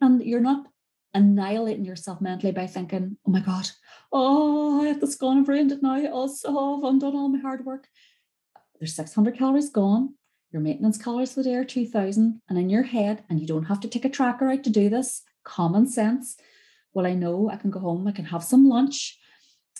And 0.00 0.22
you're 0.22 0.40
not 0.40 0.66
annihilating 1.14 1.84
yourself 1.84 2.20
mentally 2.20 2.52
by 2.52 2.66
thinking, 2.66 3.16
oh 3.26 3.30
my 3.30 3.40
God, 3.40 3.70
oh, 4.12 4.82
I 4.82 4.88
have 4.88 5.00
this 5.00 5.14
gone 5.14 5.38
I've 5.38 5.48
ruined 5.48 5.72
it 5.72 5.82
now. 5.82 6.02
Oh, 6.12 6.26
so 6.26 6.76
I've 6.76 6.84
undone 6.84 7.14
all 7.14 7.28
my 7.28 7.38
hard 7.38 7.64
work. 7.64 7.86
there's 8.78 8.94
600 8.94 9.38
calories 9.38 9.70
gone. 9.70 10.14
Your 10.52 10.62
maintenance 10.62 10.98
calories 10.98 11.32
for 11.32 11.42
the 11.42 11.50
day 11.50 11.56
are 11.56 11.64
2000. 11.64 12.40
And 12.48 12.58
in 12.58 12.70
your 12.70 12.82
head, 12.82 13.24
and 13.28 13.40
you 13.40 13.46
don't 13.46 13.64
have 13.64 13.80
to 13.80 13.88
take 13.88 14.04
a 14.04 14.10
tracker 14.10 14.48
out 14.48 14.64
to 14.64 14.70
do 14.70 14.88
this, 14.88 15.22
common 15.44 15.88
sense. 15.88 16.36
Well, 16.92 17.06
I 17.06 17.14
know 17.14 17.50
I 17.50 17.56
can 17.56 17.70
go 17.70 17.80
home, 17.80 18.06
I 18.06 18.12
can 18.12 18.26
have 18.26 18.44
some 18.44 18.68
lunch. 18.68 19.18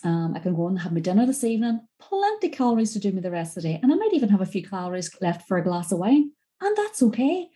Um, 0.02 0.34
I 0.34 0.40
can 0.40 0.54
go 0.54 0.68
and 0.68 0.78
have 0.80 0.92
my 0.92 1.00
dinner 1.00 1.24
this 1.24 1.44
evening, 1.44 1.80
plenty 1.98 2.50
calories 2.50 2.92
to 2.92 2.98
do 2.98 3.10
me 3.12 3.22
the 3.22 3.30
rest 3.30 3.56
of 3.56 3.62
the 3.62 3.70
day. 3.70 3.80
And 3.82 3.90
I 3.90 3.94
might 3.94 4.12
even 4.12 4.28
have 4.28 4.42
a 4.42 4.46
few 4.46 4.62
calories 4.62 5.10
left 5.20 5.48
for 5.48 5.56
a 5.56 5.64
glass 5.64 5.92
of 5.92 5.98
wine. 5.98 6.32
And 6.60 6.76
that's 6.76 7.02
okay. 7.04 7.48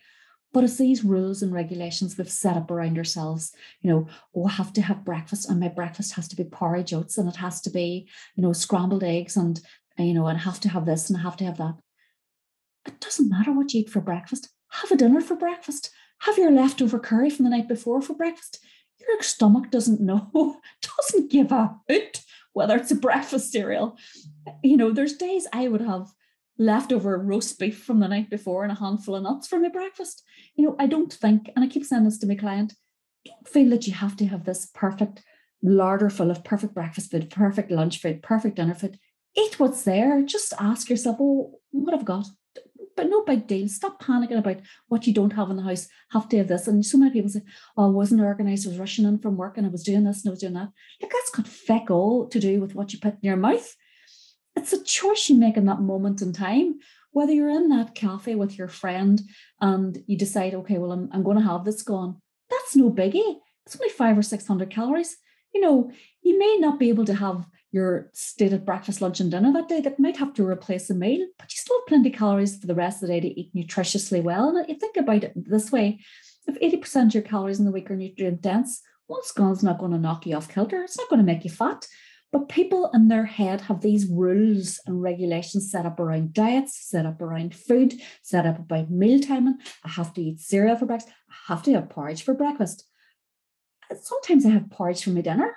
But 0.51 0.63
it's 0.63 0.77
these 0.77 1.03
rules 1.03 1.43
and 1.43 1.53
regulations 1.53 2.17
we've 2.17 2.29
set 2.29 2.57
up 2.57 2.71
around 2.71 2.97
ourselves. 2.97 3.51
You 3.81 3.91
know, 3.91 4.07
oh, 4.35 4.47
I 4.47 4.51
have 4.51 4.73
to 4.73 4.81
have 4.81 5.05
breakfast, 5.05 5.49
and 5.49 5.59
my 5.59 5.67
breakfast 5.67 6.15
has 6.15 6.27
to 6.29 6.35
be 6.35 6.43
porridge 6.43 6.93
oats, 6.93 7.17
and 7.17 7.29
it 7.29 7.35
has 7.35 7.61
to 7.61 7.69
be, 7.69 8.07
you 8.35 8.43
know, 8.43 8.53
scrambled 8.53 9.03
eggs, 9.03 9.37
and 9.37 9.59
you 9.97 10.13
know, 10.13 10.27
and 10.27 10.37
I 10.37 10.41
have 10.41 10.59
to 10.61 10.69
have 10.69 10.85
this 10.85 11.09
and 11.09 11.19
I 11.19 11.23
have 11.23 11.35
to 11.37 11.43
have 11.43 11.57
that. 11.57 11.75
It 12.87 13.01
doesn't 13.01 13.29
matter 13.29 13.51
what 13.51 13.73
you 13.73 13.81
eat 13.81 13.89
for 13.89 13.99
breakfast. 13.99 14.49
Have 14.69 14.91
a 14.91 14.95
dinner 14.95 15.19
for 15.19 15.35
breakfast. 15.35 15.89
Have 16.19 16.37
your 16.37 16.51
leftover 16.51 16.99
curry 16.99 17.29
from 17.29 17.43
the 17.43 17.51
night 17.51 17.67
before 17.67 18.01
for 18.01 18.13
breakfast. 18.13 18.59
Your 19.05 19.21
stomach 19.21 19.69
doesn't 19.71 19.99
know, 19.99 20.61
doesn't 20.81 21.31
give 21.31 21.51
a 21.51 21.75
hoot 21.89 22.21
whether 22.53 22.75
it's 22.75 22.91
a 22.91 22.95
breakfast 22.95 23.51
cereal. 23.51 23.97
You 24.63 24.77
know, 24.77 24.91
there's 24.91 25.13
days 25.13 25.47
I 25.53 25.67
would 25.67 25.81
have 25.81 26.11
leftover 26.59 27.17
roast 27.17 27.57
beef 27.57 27.81
from 27.81 28.01
the 28.01 28.07
night 28.07 28.29
before 28.29 28.63
and 28.63 28.71
a 28.71 28.75
handful 28.75 29.15
of 29.15 29.23
nuts 29.23 29.47
for 29.47 29.59
my 29.59 29.69
breakfast. 29.69 30.23
You 30.55 30.65
know, 30.65 30.75
I 30.77 30.85
don't 30.85 31.11
think, 31.11 31.49
and 31.55 31.63
I 31.63 31.69
keep 31.69 31.85
saying 31.85 32.03
this 32.03 32.19
to 32.19 32.27
my 32.27 32.35
client, 32.35 32.75
don't 33.25 33.47
feel 33.47 33.69
that 33.69 33.87
you 33.87 33.93
have 33.93 34.17
to 34.17 34.27
have 34.27 34.43
this 34.43 34.69
perfect 34.73 35.23
larder 35.63 36.09
full 36.09 36.29
of 36.29 36.43
perfect 36.43 36.73
breakfast 36.73 37.11
food, 37.11 37.29
perfect 37.29 37.71
lunch 37.71 38.01
food, 38.01 38.21
perfect 38.21 38.57
dinner 38.57 38.75
food. 38.75 38.99
Eat 39.37 39.59
what's 39.59 39.83
there. 39.83 40.21
Just 40.23 40.53
ask 40.59 40.89
yourself, 40.89 41.17
oh, 41.19 41.59
what 41.71 41.93
have 41.93 42.01
I 42.01 42.05
got? 42.05 42.25
But 42.97 43.09
no 43.09 43.23
big 43.23 43.47
deal. 43.47 43.69
Stop 43.69 44.03
panicking 44.03 44.37
about 44.37 44.59
what 44.89 45.07
you 45.07 45.13
don't 45.13 45.31
have 45.33 45.49
in 45.49 45.55
the 45.55 45.63
house. 45.63 45.87
Have 46.11 46.27
to 46.29 46.37
have 46.39 46.49
this. 46.49 46.67
And 46.67 46.85
so 46.85 46.97
many 46.97 47.11
people 47.11 47.29
say, 47.29 47.41
oh, 47.77 47.85
I 47.85 47.89
wasn't 47.89 48.21
organized. 48.21 48.67
I 48.67 48.71
was 48.71 48.79
rushing 48.79 49.05
in 49.05 49.19
from 49.19 49.37
work 49.37 49.57
and 49.57 49.65
I 49.65 49.69
was 49.69 49.83
doing 49.83 50.03
this 50.03 50.23
and 50.23 50.29
I 50.29 50.31
was 50.31 50.41
doing 50.41 50.53
that. 50.53 50.69
Like 51.01 51.11
that's 51.11 51.29
got 51.29 51.47
feck 51.47 51.89
all 51.89 52.27
to 52.27 52.39
do 52.39 52.59
with 52.59 52.75
what 52.75 52.91
you 52.91 52.99
put 52.99 53.13
in 53.13 53.19
your 53.21 53.37
mouth. 53.37 53.73
It's 54.55 54.73
a 54.73 54.83
choice 54.83 55.29
you 55.29 55.35
make 55.35 55.57
in 55.57 55.65
that 55.65 55.81
moment 55.81 56.21
in 56.21 56.33
time. 56.33 56.79
Whether 57.11 57.33
you're 57.33 57.49
in 57.49 57.69
that 57.69 57.95
cafe 57.95 58.35
with 58.35 58.57
your 58.57 58.67
friend 58.67 59.21
and 59.61 59.97
you 60.05 60.17
decide, 60.17 60.53
okay, 60.53 60.77
well, 60.77 60.91
I'm, 60.91 61.09
I'm 61.11 61.23
going 61.23 61.37
to 61.37 61.43
have 61.43 61.65
this 61.65 61.81
gone. 61.81 62.21
That's 62.49 62.75
no 62.75 62.91
biggie. 62.91 63.37
It's 63.65 63.75
only 63.75 63.89
five 63.89 64.17
or 64.17 64.21
600 64.21 64.69
calories. 64.69 65.17
You 65.53 65.61
know, 65.61 65.91
you 66.21 66.37
may 66.37 66.57
not 66.59 66.79
be 66.79 66.89
able 66.89 67.05
to 67.05 67.15
have 67.15 67.47
your 67.71 68.09
stated 68.13 68.65
breakfast, 68.65 69.01
lunch, 69.01 69.19
and 69.19 69.29
dinner 69.29 69.53
that 69.53 69.69
day 69.69 69.81
that 69.81 69.99
might 69.99 70.17
have 70.17 70.33
to 70.33 70.45
replace 70.45 70.89
a 70.89 70.95
meal, 70.95 71.27
but 71.37 71.51
you 71.51 71.57
still 71.57 71.79
have 71.79 71.87
plenty 71.87 72.09
of 72.09 72.15
calories 72.15 72.57
for 72.57 72.67
the 72.67 72.75
rest 72.75 73.01
of 73.01 73.07
the 73.07 73.13
day 73.13 73.19
to 73.19 73.39
eat 73.39 73.53
nutritiously 73.55 74.21
well. 74.21 74.55
And 74.55 74.67
you 74.67 74.75
think 74.75 74.97
about 74.97 75.23
it 75.23 75.33
this 75.35 75.71
way 75.71 75.99
if 76.47 76.59
80% 76.59 77.07
of 77.07 77.13
your 77.13 77.23
calories 77.23 77.59
in 77.59 77.65
the 77.65 77.71
week 77.71 77.91
are 77.91 77.95
nutrient 77.95 78.41
dense, 78.41 78.81
one's 79.07 79.31
gone's 79.31 79.63
not 79.63 79.77
going 79.77 79.91
to 79.91 79.97
knock 79.97 80.25
you 80.25 80.35
off 80.35 80.49
kilter. 80.49 80.81
It's 80.83 80.97
not 80.97 81.09
going 81.09 81.19
to 81.19 81.25
make 81.25 81.43
you 81.43 81.49
fat. 81.49 81.85
But 82.31 82.49
people 82.49 82.91
in 82.93 83.07
their 83.07 83.25
head 83.25 83.61
have 83.61 83.81
these 83.81 84.07
rules 84.07 84.79
and 84.85 85.01
regulations 85.01 85.71
set 85.71 85.85
up 85.85 85.99
around 85.99 86.33
diets, 86.33 86.79
set 86.79 87.05
up 87.05 87.21
around 87.21 87.55
food, 87.55 87.95
set 88.21 88.45
up 88.45 88.59
about 88.59 88.91
meal 88.91 89.19
timing. 89.19 89.57
I 89.83 89.89
have 89.89 90.13
to 90.13 90.21
eat 90.21 90.39
cereal 90.39 90.75
for 90.75 90.85
breakfast. 90.85 91.13
I 91.29 91.53
have 91.53 91.63
to 91.63 91.73
have 91.73 91.89
porridge 91.89 92.21
for 92.21 92.35
breakfast. 92.35 92.85
Sometimes 93.99 94.45
I 94.45 94.49
have 94.49 94.69
porridge 94.69 95.03
for 95.03 95.09
my 95.09 95.21
dinner 95.21 95.55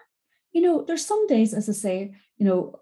you 0.52 0.61
know, 0.61 0.85
there's 0.87 1.05
some 1.05 1.26
days, 1.26 1.55
as 1.55 1.69
I 1.69 1.73
say, 1.73 2.14
you 2.37 2.47
know, 2.47 2.79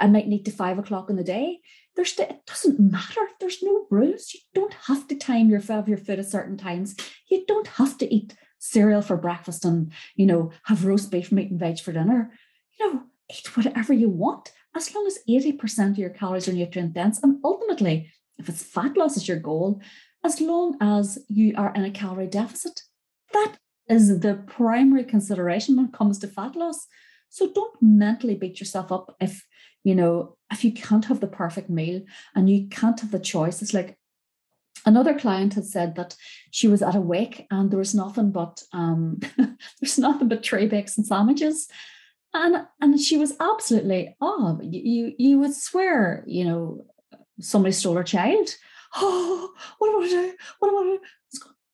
I 0.00 0.06
might 0.06 0.28
need 0.28 0.46
to 0.46 0.50
five 0.50 0.78
o'clock 0.78 1.10
in 1.10 1.16
the 1.16 1.24
day. 1.24 1.60
There's 1.94 2.18
it 2.18 2.46
doesn't 2.46 2.80
matter. 2.80 3.20
There's 3.38 3.62
no 3.62 3.86
rules. 3.90 4.32
You 4.32 4.40
don't 4.54 4.74
have 4.86 5.06
to 5.08 5.14
time 5.14 5.50
your 5.50 5.60
have 5.60 5.88
your 5.88 5.98
food 5.98 6.18
at 6.18 6.26
certain 6.26 6.56
times. 6.56 6.96
You 7.30 7.44
don't 7.46 7.66
have 7.66 7.98
to 7.98 8.12
eat 8.12 8.34
cereal 8.58 9.02
for 9.02 9.18
breakfast 9.18 9.66
and 9.66 9.92
you 10.16 10.24
know 10.24 10.50
have 10.64 10.86
roast 10.86 11.10
beef, 11.10 11.30
meat 11.30 11.50
and 11.50 11.60
veg 11.60 11.80
for 11.80 11.92
dinner. 11.92 12.32
You 12.78 12.94
know, 12.94 13.02
eat 13.30 13.56
whatever 13.56 13.92
you 13.92 14.08
want 14.08 14.52
as 14.76 14.94
long 14.94 15.06
as 15.06 15.18
80% 15.28 15.92
of 15.92 15.98
your 15.98 16.10
calories 16.10 16.48
are 16.48 16.52
nutrient 16.52 16.94
dense. 16.94 17.22
And 17.22 17.38
ultimately, 17.44 18.10
if 18.38 18.48
it's 18.48 18.62
fat 18.62 18.96
loss 18.96 19.16
is 19.16 19.28
your 19.28 19.38
goal, 19.38 19.80
as 20.24 20.40
long 20.40 20.76
as 20.80 21.18
you 21.28 21.54
are 21.56 21.72
in 21.74 21.84
a 21.84 21.90
calorie 21.90 22.26
deficit, 22.26 22.82
that 23.32 23.56
is 23.88 24.20
the 24.20 24.34
primary 24.46 25.04
consideration 25.04 25.76
when 25.76 25.86
it 25.86 25.92
comes 25.92 26.18
to 26.18 26.28
fat 26.28 26.56
loss. 26.56 26.86
So 27.28 27.52
don't 27.52 27.76
mentally 27.80 28.34
beat 28.34 28.60
yourself 28.60 28.90
up 28.90 29.16
if, 29.20 29.44
you 29.84 29.94
know, 29.94 30.36
if 30.50 30.64
you 30.64 30.72
can't 30.72 31.04
have 31.06 31.20
the 31.20 31.26
perfect 31.26 31.68
meal 31.68 32.02
and 32.34 32.48
you 32.48 32.68
can't 32.68 32.98
have 33.00 33.10
the 33.10 33.18
choice. 33.18 33.60
It's 33.60 33.74
like 33.74 33.98
another 34.86 35.18
client 35.18 35.54
had 35.54 35.66
said 35.66 35.94
that 35.96 36.16
she 36.50 36.68
was 36.68 36.82
at 36.82 36.94
a 36.94 37.00
wake 37.00 37.46
and 37.50 37.70
there 37.70 37.78
was 37.78 37.94
nothing 37.94 38.30
but 38.30 38.62
um 38.72 39.18
there's 39.80 39.98
nothing 39.98 40.28
but 40.28 40.42
tray 40.42 40.66
bakes 40.66 40.96
and 40.96 41.06
sandwiches. 41.06 41.68
And 42.34 42.66
and 42.80 43.00
she 43.00 43.16
was 43.16 43.34
absolutely, 43.38 44.16
oh, 44.20 44.58
you 44.60 45.14
you 45.16 45.38
would 45.38 45.54
swear, 45.54 46.24
you 46.26 46.44
know, 46.44 46.84
somebody 47.40 47.72
stole 47.72 47.94
her 47.94 48.02
child. 48.02 48.48
Oh, 48.96 49.52
what 49.78 49.90
do 49.90 50.02
I 50.04 50.08
do? 50.08 50.34
What 50.58 50.70
do 50.70 50.78
I 50.78 50.82
do? 50.82 51.00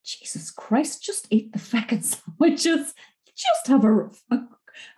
Jesus 0.03 0.51
Christ, 0.51 1.03
just 1.03 1.27
eat 1.29 1.51
the 1.51 1.59
fucking 1.59 2.01
sandwiches. 2.01 2.93
Just 3.35 3.67
have 3.67 3.83
a, 3.85 4.09
a, 4.29 4.47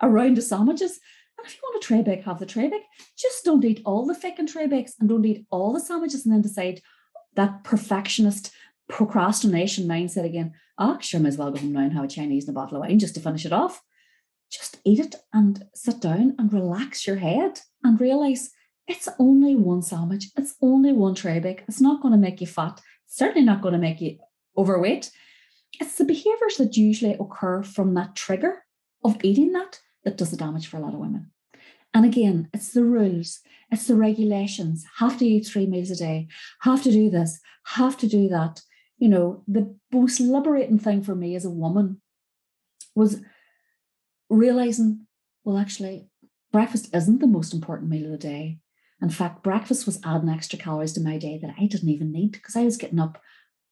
a 0.00 0.08
round 0.08 0.38
of 0.38 0.44
sandwiches. 0.44 1.00
And 1.38 1.46
if 1.46 1.54
you 1.54 1.60
want 1.62 1.82
a 1.82 1.86
tray 1.86 2.02
bake, 2.02 2.24
have 2.24 2.38
the 2.38 2.46
tray 2.46 2.68
bake. 2.68 2.82
Just 3.16 3.44
don't 3.44 3.64
eat 3.64 3.82
all 3.84 4.06
the 4.06 4.14
fucking 4.14 4.46
tray 4.46 4.66
bakes 4.66 4.94
and 4.98 5.08
don't 5.08 5.24
eat 5.24 5.46
all 5.50 5.72
the 5.72 5.80
sandwiches 5.80 6.24
and 6.24 6.34
then 6.34 6.42
decide 6.42 6.82
that 7.36 7.64
perfectionist 7.64 8.52
procrastination 8.88 9.86
mindset 9.86 10.24
again. 10.24 10.52
Oh, 10.78 10.98
sure, 11.00 11.20
might 11.20 11.28
as 11.28 11.38
well 11.38 11.50
go 11.50 11.60
home 11.60 11.72
now 11.72 11.80
and 11.80 11.92
have 11.92 12.04
a 12.04 12.08
Chinese 12.08 12.46
and 12.48 12.56
a 12.56 12.60
bottle 12.60 12.76
of 12.76 12.82
wine 12.82 12.98
just 12.98 13.14
to 13.14 13.20
finish 13.20 13.46
it 13.46 13.52
off. 13.52 13.80
Just 14.50 14.78
eat 14.84 15.00
it 15.00 15.16
and 15.32 15.64
sit 15.74 16.00
down 16.00 16.34
and 16.38 16.52
relax 16.52 17.06
your 17.06 17.16
head 17.16 17.60
and 17.82 18.00
realize 18.00 18.50
it's 18.86 19.08
only 19.18 19.56
one 19.56 19.82
sandwich. 19.82 20.26
It's 20.36 20.56
only 20.60 20.92
one 20.92 21.14
tray 21.14 21.40
bake. 21.40 21.64
It's 21.66 21.80
not 21.80 22.02
going 22.02 22.12
to 22.12 22.18
make 22.18 22.40
you 22.40 22.46
fat. 22.46 22.80
It's 23.06 23.16
certainly 23.16 23.44
not 23.44 23.62
going 23.62 23.72
to 23.72 23.78
make 23.78 24.00
you 24.00 24.18
overweight. 24.56 25.10
It's 25.80 25.96
the 25.96 26.04
behaviors 26.04 26.56
that 26.58 26.76
usually 26.76 27.14
occur 27.14 27.62
from 27.62 27.94
that 27.94 28.14
trigger 28.14 28.64
of 29.02 29.16
eating 29.24 29.52
that 29.52 29.80
that 30.04 30.16
does 30.16 30.30
the 30.30 30.36
damage 30.36 30.66
for 30.66 30.76
a 30.76 30.80
lot 30.80 30.94
of 30.94 31.00
women. 31.00 31.30
And 31.92 32.04
again, 32.04 32.48
it's 32.52 32.72
the 32.72 32.84
rules, 32.84 33.40
it's 33.70 33.86
the 33.86 33.94
regulations, 33.94 34.84
have 34.98 35.18
to 35.18 35.26
eat 35.26 35.46
three 35.46 35.66
meals 35.66 35.90
a 35.90 35.96
day, 35.96 36.28
have 36.62 36.82
to 36.82 36.90
do 36.90 37.08
this, 37.08 37.40
have 37.66 37.96
to 37.98 38.08
do 38.08 38.28
that. 38.28 38.60
You 38.98 39.08
know, 39.08 39.42
the 39.46 39.74
most 39.92 40.20
liberating 40.20 40.78
thing 40.78 41.02
for 41.02 41.14
me 41.14 41.36
as 41.36 41.44
a 41.44 41.50
woman 41.50 42.00
was 42.94 43.20
realizing, 44.34 45.06
well, 45.44 45.58
actually, 45.58 46.08
breakfast 46.52 46.94
isn't 46.94 47.20
the 47.20 47.26
most 47.26 47.52
important 47.52 47.90
meal 47.90 48.06
of 48.06 48.12
the 48.12 48.18
day. 48.18 48.58
In 49.02 49.10
fact, 49.10 49.42
breakfast 49.42 49.86
was 49.86 50.00
adding 50.04 50.28
extra 50.28 50.58
calories 50.58 50.92
to 50.94 51.00
my 51.00 51.18
day 51.18 51.38
that 51.42 51.54
I 51.58 51.66
didn't 51.66 51.88
even 51.88 52.12
need 52.12 52.32
because 52.32 52.56
I 52.56 52.64
was 52.64 52.76
getting 52.76 53.00
up 53.00 53.20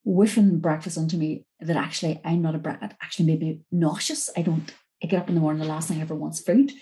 whiffing 0.05 0.59
breakfast 0.59 0.99
onto 0.99 1.17
me 1.17 1.47
that 1.61 1.77
actually 1.77 2.21
I'm 2.25 2.43
not 2.43 2.57
a 2.57 2.59
breakfast 2.59 2.95
actually 3.01 3.27
made 3.27 3.41
me 3.41 3.61
nauseous. 3.71 4.29
I 4.37 4.43
don't 4.43 4.73
I 5.03 5.07
get 5.07 5.21
up 5.21 5.29
in 5.29 5.35
the 5.35 5.41
morning, 5.41 5.63
the 5.63 5.69
last 5.69 5.89
thing 5.89 5.99
I 5.99 6.03
ever 6.03 6.15
want's 6.15 6.41
food. 6.41 6.73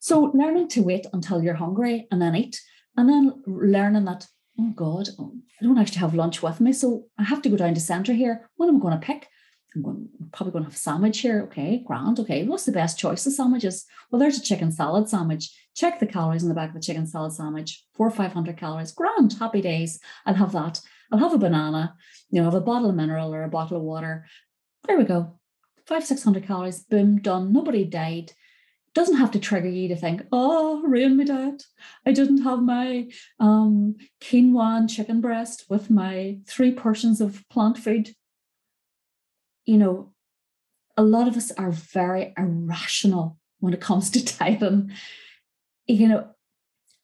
So 0.00 0.30
learning 0.34 0.68
to 0.68 0.82
wait 0.82 1.06
until 1.12 1.42
you're 1.42 1.54
hungry 1.54 2.06
and 2.10 2.20
then 2.20 2.34
eat, 2.34 2.60
and 2.96 3.08
then 3.08 3.42
learning 3.46 4.04
that, 4.04 4.26
oh 4.60 4.72
God, 4.74 5.08
I 5.18 5.64
don't 5.64 5.78
actually 5.78 5.98
have 5.98 6.14
lunch 6.14 6.42
with 6.42 6.60
me. 6.60 6.72
So 6.72 7.06
I 7.18 7.24
have 7.24 7.42
to 7.42 7.48
go 7.48 7.56
down 7.56 7.74
to 7.74 7.80
Centra 7.80 8.14
here. 8.14 8.48
What 8.56 8.68
am 8.68 8.76
I 8.76 8.80
going 8.80 9.00
to 9.00 9.06
pick? 9.06 9.28
I'm 9.74 9.82
going, 9.82 10.08
probably 10.32 10.52
going 10.52 10.64
to 10.64 10.70
have 10.70 10.76
a 10.76 10.78
sandwich 10.78 11.20
here. 11.20 11.42
Okay, 11.42 11.82
grand. 11.84 12.20
Okay, 12.20 12.44
what's 12.44 12.64
the 12.64 12.72
best 12.72 12.98
choice 12.98 13.26
of 13.26 13.32
sandwiches? 13.32 13.86
Well, 14.10 14.20
there's 14.20 14.38
a 14.38 14.42
chicken 14.42 14.70
salad 14.70 15.08
sandwich. 15.08 15.50
Check 15.74 15.98
the 15.98 16.06
calories 16.06 16.42
in 16.42 16.48
the 16.48 16.54
back 16.54 16.68
of 16.68 16.74
the 16.74 16.80
chicken 16.80 17.06
salad 17.06 17.32
sandwich. 17.32 17.84
Four 17.94 18.08
or 18.08 18.12
500 18.12 18.56
calories. 18.56 18.92
Grand. 18.92 19.32
Happy 19.32 19.60
days. 19.60 19.98
I'll 20.26 20.34
have 20.34 20.52
that. 20.52 20.80
I'll 21.10 21.18
have 21.18 21.34
a 21.34 21.38
banana, 21.38 21.94
you 22.30 22.40
know, 22.40 22.44
have 22.44 22.54
a 22.54 22.60
bottle 22.60 22.90
of 22.90 22.96
mineral 22.96 23.34
or 23.34 23.42
a 23.42 23.48
bottle 23.48 23.76
of 23.76 23.82
water. 23.82 24.26
There 24.86 24.96
we 24.98 25.04
go. 25.04 25.38
Five, 25.86 26.04
600 26.04 26.46
calories. 26.46 26.80
Boom, 26.80 27.20
done. 27.20 27.52
Nobody 27.52 27.84
died. 27.84 28.32
Doesn't 28.94 29.16
have 29.16 29.32
to 29.32 29.40
trigger 29.40 29.68
you 29.68 29.88
to 29.88 29.96
think, 29.96 30.22
oh, 30.30 30.82
ruin 30.82 31.16
my 31.16 31.24
diet. 31.24 31.64
I 32.06 32.12
didn't 32.12 32.42
have 32.42 32.62
my 32.62 33.08
um, 33.40 33.96
quinoa 34.20 34.78
and 34.78 34.88
chicken 34.88 35.20
breast 35.20 35.64
with 35.68 35.90
my 35.90 36.38
three 36.46 36.72
portions 36.72 37.20
of 37.20 37.42
plant 37.48 37.76
food 37.76 38.14
you 39.66 39.78
know, 39.78 40.12
a 40.96 41.02
lot 41.02 41.28
of 41.28 41.36
us 41.36 41.50
are 41.52 41.70
very 41.70 42.32
irrational 42.36 43.38
when 43.60 43.74
it 43.74 43.80
comes 43.80 44.10
to 44.10 44.24
dieting. 44.38 44.92
You 45.86 46.08
know, 46.08 46.28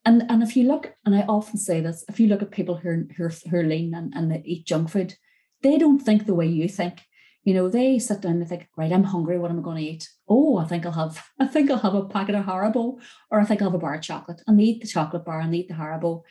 and 0.04 0.24
and 0.30 0.42
if 0.42 0.56
you 0.56 0.66
look, 0.66 0.94
and 1.04 1.14
I 1.14 1.22
often 1.22 1.58
say 1.58 1.80
this, 1.80 2.04
if 2.08 2.18
you 2.18 2.28
look 2.28 2.42
at 2.42 2.50
people 2.50 2.76
who 2.76 2.88
are, 2.88 3.06
who 3.16 3.24
are, 3.24 3.32
who 3.50 3.56
are 3.58 3.64
lean 3.64 3.94
and, 3.94 4.12
and 4.14 4.30
they 4.30 4.42
eat 4.44 4.66
junk 4.66 4.90
food, 4.90 5.14
they 5.62 5.78
don't 5.78 6.00
think 6.00 6.26
the 6.26 6.34
way 6.34 6.46
you 6.46 6.68
think. 6.68 7.02
You 7.44 7.54
know, 7.54 7.68
they 7.68 7.98
sit 7.98 8.20
down 8.20 8.32
and 8.32 8.42
they 8.42 8.46
think, 8.46 8.68
right, 8.76 8.92
I'm 8.92 9.04
hungry. 9.04 9.38
What 9.38 9.50
am 9.50 9.60
I 9.60 9.62
going 9.62 9.78
to 9.78 9.90
eat? 9.90 10.08
Oh, 10.28 10.58
I 10.58 10.66
think 10.66 10.84
I'll 10.84 10.92
have, 10.92 11.24
I 11.40 11.46
think 11.46 11.70
I'll 11.70 11.78
have 11.78 11.94
a 11.94 12.04
packet 12.04 12.34
of 12.34 12.44
Haribo, 12.44 13.00
or 13.30 13.40
I 13.40 13.44
think 13.44 13.62
I'll 13.62 13.68
have 13.68 13.74
a 13.74 13.78
bar 13.78 13.94
of 13.94 14.02
chocolate. 14.02 14.42
And 14.46 14.58
they 14.58 14.64
eat 14.64 14.82
the 14.82 14.88
chocolate 14.88 15.24
bar 15.24 15.40
and 15.40 15.52
they 15.52 15.58
eat 15.58 15.68
the 15.68 15.74
Haribo. 15.74 16.22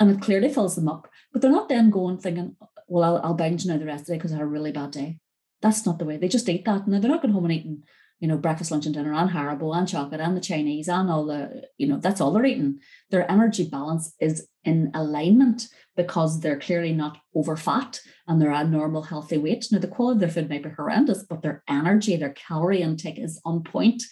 and 0.00 0.10
it 0.10 0.20
clearly 0.20 0.52
fills 0.52 0.74
them 0.74 0.88
up. 0.88 1.08
But 1.32 1.42
they're 1.42 1.52
not 1.52 1.68
then 1.68 1.90
going 1.90 2.18
thinking, 2.18 2.56
well, 2.88 3.04
I'll, 3.04 3.22
I'll 3.24 3.34
binge 3.34 3.64
now 3.64 3.78
the 3.78 3.86
rest 3.86 4.02
of 4.02 4.06
the 4.06 4.12
day 4.14 4.18
because 4.18 4.32
I 4.32 4.36
had 4.36 4.42
a 4.42 4.46
really 4.46 4.72
bad 4.72 4.90
day. 4.90 5.18
That's 5.64 5.86
not 5.86 5.98
the 5.98 6.04
way. 6.04 6.18
They 6.18 6.28
just 6.28 6.46
eat 6.50 6.66
that. 6.66 6.86
Now 6.86 7.00
they're 7.00 7.10
not 7.10 7.22
going 7.22 7.32
home 7.32 7.46
and 7.46 7.54
eating, 7.54 7.84
you 8.20 8.28
know, 8.28 8.36
breakfast, 8.36 8.70
lunch, 8.70 8.84
and 8.84 8.94
dinner, 8.94 9.14
and 9.14 9.30
Haribo, 9.30 9.74
and 9.74 9.88
chocolate, 9.88 10.20
and 10.20 10.36
the 10.36 10.42
Chinese, 10.42 10.88
and 10.88 11.10
all 11.10 11.24
the, 11.24 11.62
you 11.78 11.86
know, 11.86 11.96
that's 11.96 12.20
all 12.20 12.32
they're 12.32 12.44
eating. 12.44 12.80
Their 13.10 13.28
energy 13.32 13.66
balance 13.66 14.14
is 14.20 14.46
in 14.64 14.90
alignment 14.92 15.68
because 15.96 16.40
they're 16.40 16.58
clearly 16.58 16.92
not 16.92 17.16
over 17.34 17.56
fat 17.56 17.98
and 18.28 18.42
they're 18.42 18.52
at 18.52 18.68
normal 18.68 19.04
healthy 19.04 19.38
weight. 19.38 19.64
Now 19.72 19.78
the 19.78 19.88
quality 19.88 20.16
of 20.16 20.20
their 20.20 20.42
food 20.42 20.50
may 20.50 20.58
be 20.58 20.68
horrendous, 20.68 21.22
but 21.22 21.40
their 21.40 21.62
energy, 21.66 22.14
their 22.16 22.34
calorie 22.34 22.82
intake 22.82 23.18
is 23.18 23.40
on 23.46 23.64
point. 23.64 24.02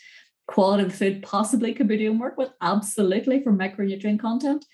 Quality 0.46 0.84
of 0.84 0.94
food 0.94 1.22
possibly 1.22 1.74
could 1.74 1.86
be 1.86 1.98
doing 1.98 2.18
work 2.18 2.38
with 2.38 2.48
absolutely 2.62 3.42
for 3.42 3.52
micronutrient 3.52 4.20
content, 4.20 4.64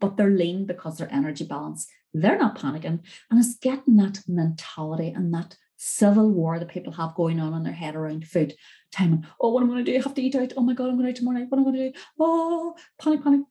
but 0.00 0.18
they're 0.18 0.28
lean 0.28 0.66
because 0.66 0.98
their 0.98 1.10
energy 1.10 1.46
balance. 1.46 1.86
They're 2.12 2.38
not 2.38 2.58
panicking. 2.58 3.00
And 3.30 3.38
it's 3.38 3.56
getting 3.56 3.96
that 3.96 4.20
mentality 4.28 5.08
and 5.16 5.32
that 5.32 5.56
civil 5.76 6.30
war 6.30 6.58
that 6.58 6.68
people 6.68 6.92
have 6.92 7.14
going 7.14 7.40
on 7.40 7.54
in 7.54 7.62
their 7.62 7.72
head 7.72 7.94
around 7.94 8.26
food. 8.26 8.54
Timing, 8.92 9.26
oh, 9.40 9.50
what 9.50 9.62
am 9.62 9.70
I 9.70 9.74
going 9.74 9.84
to 9.84 9.92
do? 9.92 9.98
I 9.98 10.02
have 10.02 10.14
to 10.14 10.22
eat 10.22 10.34
out. 10.34 10.52
Oh 10.56 10.62
my 10.62 10.74
God, 10.74 10.88
I'm 10.88 10.94
going 10.94 11.04
to 11.04 11.10
eat 11.10 11.16
tomorrow 11.16 11.38
night. 11.38 11.46
What 11.48 11.58
am 11.58 11.66
I 11.66 11.70
going 11.70 11.76
to 11.76 11.90
do? 11.90 11.98
Oh, 12.18 12.74
panic, 12.98 13.22
panic. 13.22 13.42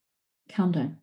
Calm 0.51 0.71
down. 0.71 0.97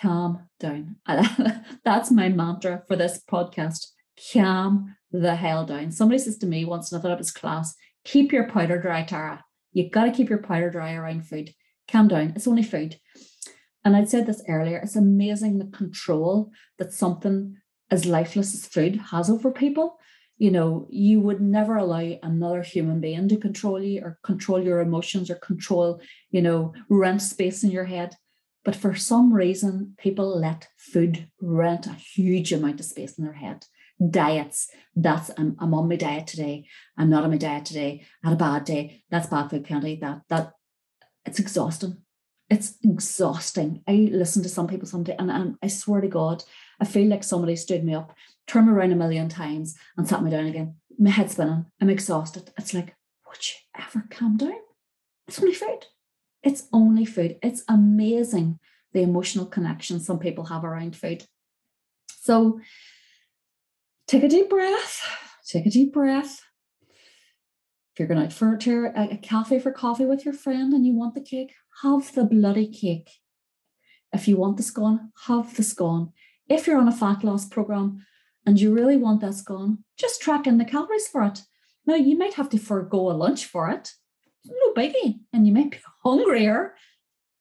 Calm 0.00 0.48
down. 0.60 0.96
That's 1.84 2.10
my 2.10 2.28
mantra 2.28 2.82
for 2.86 2.96
this 2.96 3.20
podcast. 3.30 3.88
Calm 4.32 4.96
the 5.10 5.34
hell 5.34 5.64
down. 5.64 5.90
Somebody 5.90 6.18
says 6.18 6.38
to 6.38 6.46
me 6.46 6.64
once, 6.64 6.90
and 6.90 6.98
I 6.98 7.02
thought 7.02 7.12
it 7.12 7.18
was 7.18 7.30
class, 7.30 7.74
keep 8.04 8.32
your 8.32 8.48
powder 8.48 8.80
dry, 8.80 9.02
Tara. 9.02 9.44
You've 9.72 9.92
got 9.92 10.04
to 10.04 10.12
keep 10.12 10.28
your 10.28 10.38
powder 10.38 10.70
dry 10.70 10.94
around 10.94 11.26
food. 11.26 11.50
Calm 11.90 12.08
down. 12.08 12.32
It's 12.36 12.46
only 12.46 12.62
food. 12.62 12.98
And 13.84 13.94
I'd 13.94 14.08
said 14.08 14.26
this 14.26 14.42
earlier, 14.48 14.78
it's 14.78 14.96
amazing 14.96 15.58
the 15.58 15.76
control 15.76 16.50
that 16.78 16.92
something 16.92 17.56
as 17.90 18.06
lifeless 18.06 18.54
as 18.54 18.66
food 18.66 18.96
has 19.10 19.28
over 19.28 19.50
people. 19.50 19.98
You 20.36 20.50
know, 20.50 20.86
you 20.90 21.20
would 21.20 21.40
never 21.40 21.76
allow 21.76 22.18
another 22.22 22.62
human 22.62 23.00
being 23.00 23.28
to 23.28 23.36
control 23.36 23.82
you 23.82 24.02
or 24.02 24.18
control 24.24 24.62
your 24.62 24.80
emotions 24.80 25.30
or 25.30 25.36
control, 25.36 26.00
you 26.30 26.42
know, 26.42 26.74
rent 26.88 27.22
space 27.22 27.62
in 27.62 27.70
your 27.70 27.84
head. 27.84 28.16
But 28.64 28.74
for 28.74 28.94
some 28.94 29.32
reason, 29.32 29.94
people 29.98 30.40
let 30.40 30.68
food 30.76 31.28
rent 31.40 31.86
a 31.86 31.92
huge 31.92 32.52
amount 32.52 32.80
of 32.80 32.86
space 32.86 33.18
in 33.18 33.24
their 33.24 33.34
head. 33.34 33.66
Diets, 34.10 34.68
that's 34.96 35.30
I'm, 35.38 35.56
I'm 35.60 35.74
on 35.74 35.88
my 35.88 35.96
diet 35.96 36.26
today. 36.26 36.66
I'm 36.98 37.10
not 37.10 37.24
on 37.24 37.30
my 37.30 37.36
diet 37.36 37.64
today. 37.64 38.04
I 38.24 38.30
had 38.30 38.34
a 38.34 38.38
bad 38.38 38.64
day. 38.64 39.04
That's 39.10 39.28
bad 39.28 39.50
food 39.50 39.64
penalty. 39.64 39.96
That 40.00 40.22
that 40.30 40.52
it's 41.24 41.38
exhausting 41.38 41.98
it's 42.50 42.74
exhausting. 42.82 43.82
I 43.88 44.08
listen 44.12 44.42
to 44.42 44.48
some 44.48 44.66
people 44.66 44.86
someday, 44.86 45.16
and, 45.18 45.30
and 45.30 45.56
I 45.62 45.68
swear 45.68 46.00
to 46.00 46.08
God, 46.08 46.44
I 46.80 46.84
feel 46.84 47.08
like 47.08 47.24
somebody 47.24 47.56
stood 47.56 47.84
me 47.84 47.94
up, 47.94 48.14
turned 48.46 48.66
me 48.66 48.72
around 48.72 48.92
a 48.92 48.96
million 48.96 49.28
times, 49.28 49.76
and 49.96 50.08
sat 50.08 50.22
me 50.22 50.30
down 50.30 50.46
again. 50.46 50.76
My 50.98 51.10
head's 51.10 51.32
spinning. 51.32 51.66
I'm 51.80 51.90
exhausted. 51.90 52.52
It's 52.58 52.74
like, 52.74 52.94
would 53.26 53.48
you 53.48 53.82
ever 53.82 54.06
calm 54.10 54.36
down? 54.36 54.54
It's 55.26 55.40
only 55.40 55.54
food. 55.54 55.86
It's 56.42 56.68
only 56.72 57.04
food. 57.04 57.38
It's 57.42 57.64
amazing 57.68 58.58
the 58.92 59.02
emotional 59.02 59.46
connection 59.46 59.98
some 60.00 60.18
people 60.18 60.44
have 60.44 60.64
around 60.64 60.96
food. 60.96 61.24
So 62.20 62.60
take 64.06 64.22
a 64.22 64.28
deep 64.28 64.48
breath. 64.48 65.00
Take 65.46 65.66
a 65.66 65.70
deep 65.70 65.92
breath. 65.92 66.40
If 67.92 67.98
you're 68.00 68.08
going 68.08 68.24
out 68.24 68.32
for 68.32 68.54
a, 68.54 69.12
a 69.12 69.16
cafe 69.18 69.58
for 69.58 69.70
coffee 69.70 70.06
with 70.06 70.24
your 70.24 70.34
friend 70.34 70.72
and 70.72 70.86
you 70.86 70.94
want 70.94 71.14
the 71.14 71.20
cake, 71.20 71.52
have 71.82 72.14
the 72.14 72.24
bloody 72.24 72.66
cake. 72.66 73.10
If 74.12 74.26
you 74.28 74.36
want 74.36 74.56
the 74.56 74.62
scone, 74.62 75.12
have 75.26 75.56
the 75.56 75.62
scone. 75.62 76.12
If 76.48 76.66
you're 76.66 76.78
on 76.78 76.88
a 76.88 76.92
fat 76.92 77.24
loss 77.24 77.46
program 77.46 78.04
and 78.46 78.60
you 78.60 78.72
really 78.72 78.96
want 78.96 79.20
that 79.20 79.34
scone, 79.34 79.84
just 79.98 80.20
track 80.20 80.46
in 80.46 80.58
the 80.58 80.64
calories 80.64 81.08
for 81.08 81.22
it. 81.24 81.42
Now, 81.86 81.94
you 81.94 82.16
might 82.16 82.34
have 82.34 82.48
to 82.50 82.58
forego 82.58 83.10
a 83.10 83.12
lunch 83.12 83.44
for 83.46 83.68
it. 83.70 83.92
No 84.44 84.72
biggie. 84.74 85.20
And 85.32 85.46
you 85.46 85.52
might 85.52 85.70
be 85.70 85.78
hungrier, 86.04 86.74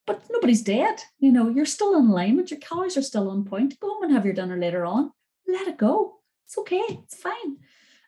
but 0.08 0.24
nobody's 0.30 0.62
dead. 0.62 1.02
You 1.20 1.32
know, 1.32 1.50
you're 1.50 1.66
still 1.66 1.96
in 1.96 2.10
line 2.10 2.12
alignment. 2.12 2.52
Your 2.52 2.60
calories 2.60 2.98
are 2.98 3.02
still 3.02 3.30
on 3.30 3.46
point. 3.46 3.80
Go 3.80 3.90
home 3.90 4.04
and 4.04 4.14
have 4.14 4.26
your 4.26 4.34
dinner 4.34 4.58
later 4.58 4.86
on. 4.86 5.12
Let 5.48 5.68
it 5.68 5.78
go. 5.78 6.20
It's 6.46 6.58
okay. 6.58 6.86
It's 6.90 7.16
fine 7.16 7.58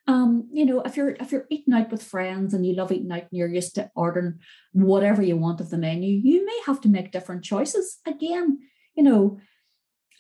um, 0.07 0.47
you 0.51 0.65
know, 0.65 0.81
if 0.81 0.97
you're 0.97 1.11
if 1.19 1.31
you're 1.31 1.47
eating 1.49 1.73
out 1.73 1.91
with 1.91 2.03
friends 2.03 2.53
and 2.53 2.65
you 2.65 2.75
love 2.75 2.91
eating 2.91 3.11
out 3.11 3.21
and 3.21 3.29
you're 3.31 3.47
used 3.47 3.75
to 3.75 3.89
ordering 3.95 4.39
whatever 4.71 5.21
you 5.21 5.35
want 5.35 5.61
of 5.61 5.69
the 5.69 5.77
menu, 5.77 6.19
you 6.23 6.45
may 6.45 6.59
have 6.65 6.79
to 6.81 6.89
make 6.89 7.11
different 7.11 7.43
choices. 7.43 7.97
Again, 8.05 8.59
you 8.95 9.03
know, 9.03 9.39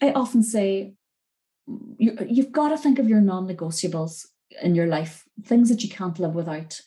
I 0.01 0.11
often 0.11 0.43
say 0.43 0.95
you, 1.97 2.17
you've 2.27 2.51
got 2.51 2.69
to 2.69 2.77
think 2.77 2.99
of 2.99 3.09
your 3.09 3.21
non-negotiables 3.21 4.25
in 4.61 4.75
your 4.75 4.87
life, 4.87 5.23
things 5.43 5.69
that 5.69 5.83
you 5.83 5.89
can't 5.89 6.19
live 6.19 6.35
without, 6.35 6.79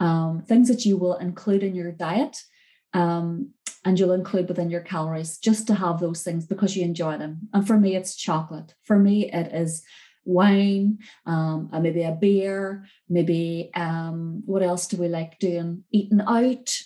um, 0.00 0.42
things 0.42 0.68
that 0.68 0.84
you 0.84 0.96
will 0.96 1.16
include 1.16 1.62
in 1.62 1.74
your 1.74 1.92
diet. 1.92 2.42
Um, 2.92 3.52
and 3.84 4.00
you'll 4.00 4.12
include 4.12 4.48
within 4.48 4.68
your 4.68 4.80
calories 4.80 5.38
just 5.38 5.68
to 5.68 5.74
have 5.74 6.00
those 6.00 6.22
things 6.22 6.44
because 6.44 6.76
you 6.76 6.84
enjoy 6.84 7.18
them. 7.18 7.48
And 7.52 7.64
for 7.64 7.78
me, 7.78 7.94
it's 7.94 8.16
chocolate. 8.16 8.74
For 8.82 8.98
me, 8.98 9.30
it 9.30 9.54
is 9.54 9.84
wine, 10.24 10.98
um, 11.24 11.70
maybe 11.72 12.02
a 12.02 12.10
beer, 12.10 12.84
maybe 13.08 13.70
um, 13.74 14.42
what 14.44 14.62
else 14.62 14.88
do 14.88 14.96
we 14.96 15.06
like 15.06 15.38
doing? 15.38 15.84
Eating 15.92 16.20
out. 16.26 16.76